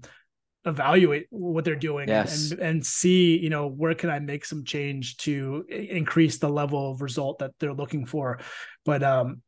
evaluate 0.65 1.27
what 1.31 1.65
they're 1.65 1.75
doing 1.75 2.09
yes. 2.09 2.53
and 2.53 2.61
and 2.61 2.87
see 2.87 3.37
you 3.37 3.51
know 3.51 3.67
where 3.67 3.95
can 3.95 4.11
i 4.11 4.19
make 4.19 4.45
some 4.45 4.65
change 4.65 5.17
to 5.17 5.65
increase 5.69 6.39
the 6.39 6.49
level 6.49 6.93
of 6.93 7.03
result 7.03 7.41
that 7.41 7.51
they're 7.59 7.75
looking 7.75 8.07
for 8.07 8.39
but 8.85 9.03
um 9.03 9.43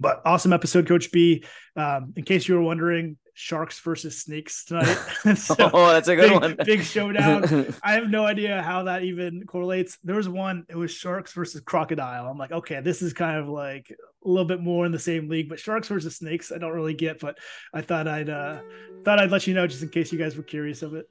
but 0.00 0.20
awesome 0.24 0.52
episode 0.52 0.88
coach 0.88 1.12
b 1.12 1.44
um 1.76 2.12
in 2.16 2.24
case 2.24 2.48
you 2.48 2.56
were 2.56 2.62
wondering 2.62 3.16
sharks 3.40 3.80
versus 3.80 4.18
snakes 4.18 4.64
tonight. 4.64 4.94
so 5.36 5.54
oh, 5.72 5.90
that's 5.90 6.08
a 6.08 6.16
good 6.16 6.30
big, 6.30 6.40
one. 6.40 6.56
big 6.64 6.82
showdown. 6.82 7.74
I 7.82 7.92
have 7.92 8.08
no 8.08 8.26
idea 8.26 8.62
how 8.62 8.84
that 8.84 9.02
even 9.02 9.44
correlates. 9.46 9.98
There 10.04 10.16
was 10.16 10.28
one, 10.28 10.66
it 10.68 10.76
was 10.76 10.90
sharks 10.90 11.32
versus 11.32 11.60
crocodile. 11.62 12.26
I'm 12.26 12.38
like, 12.38 12.52
okay, 12.52 12.80
this 12.80 13.00
is 13.00 13.12
kind 13.12 13.38
of 13.38 13.48
like 13.48 13.90
a 14.24 14.28
little 14.28 14.44
bit 14.44 14.60
more 14.60 14.84
in 14.84 14.92
the 14.92 14.98
same 14.98 15.28
league, 15.28 15.48
but 15.48 15.58
sharks 15.58 15.88
versus 15.88 16.16
snakes, 16.16 16.52
I 16.52 16.58
don't 16.58 16.72
really 16.72 16.94
get, 16.94 17.18
but 17.18 17.38
I 17.72 17.80
thought 17.80 18.06
I'd 18.06 18.28
uh 18.28 18.60
thought 19.04 19.18
I'd 19.18 19.30
let 19.30 19.46
you 19.46 19.54
know 19.54 19.66
just 19.66 19.82
in 19.82 19.88
case 19.88 20.12
you 20.12 20.18
guys 20.18 20.36
were 20.36 20.42
curious 20.42 20.82
of 20.82 20.94
it. 20.94 21.08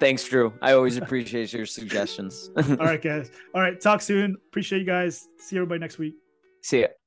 Thanks, 0.00 0.24
Drew. 0.24 0.52
I 0.62 0.72
always 0.72 0.96
appreciate 0.96 1.52
your 1.52 1.66
suggestions. 1.66 2.50
All 2.56 2.76
right, 2.76 3.00
guys. 3.00 3.30
All 3.54 3.60
right, 3.60 3.78
talk 3.80 4.00
soon. 4.00 4.36
Appreciate 4.48 4.80
you 4.80 4.86
guys. 4.86 5.28
See 5.38 5.56
everybody 5.56 5.80
next 5.80 5.98
week. 5.98 6.14
See 6.62 6.80
ya. 6.80 6.88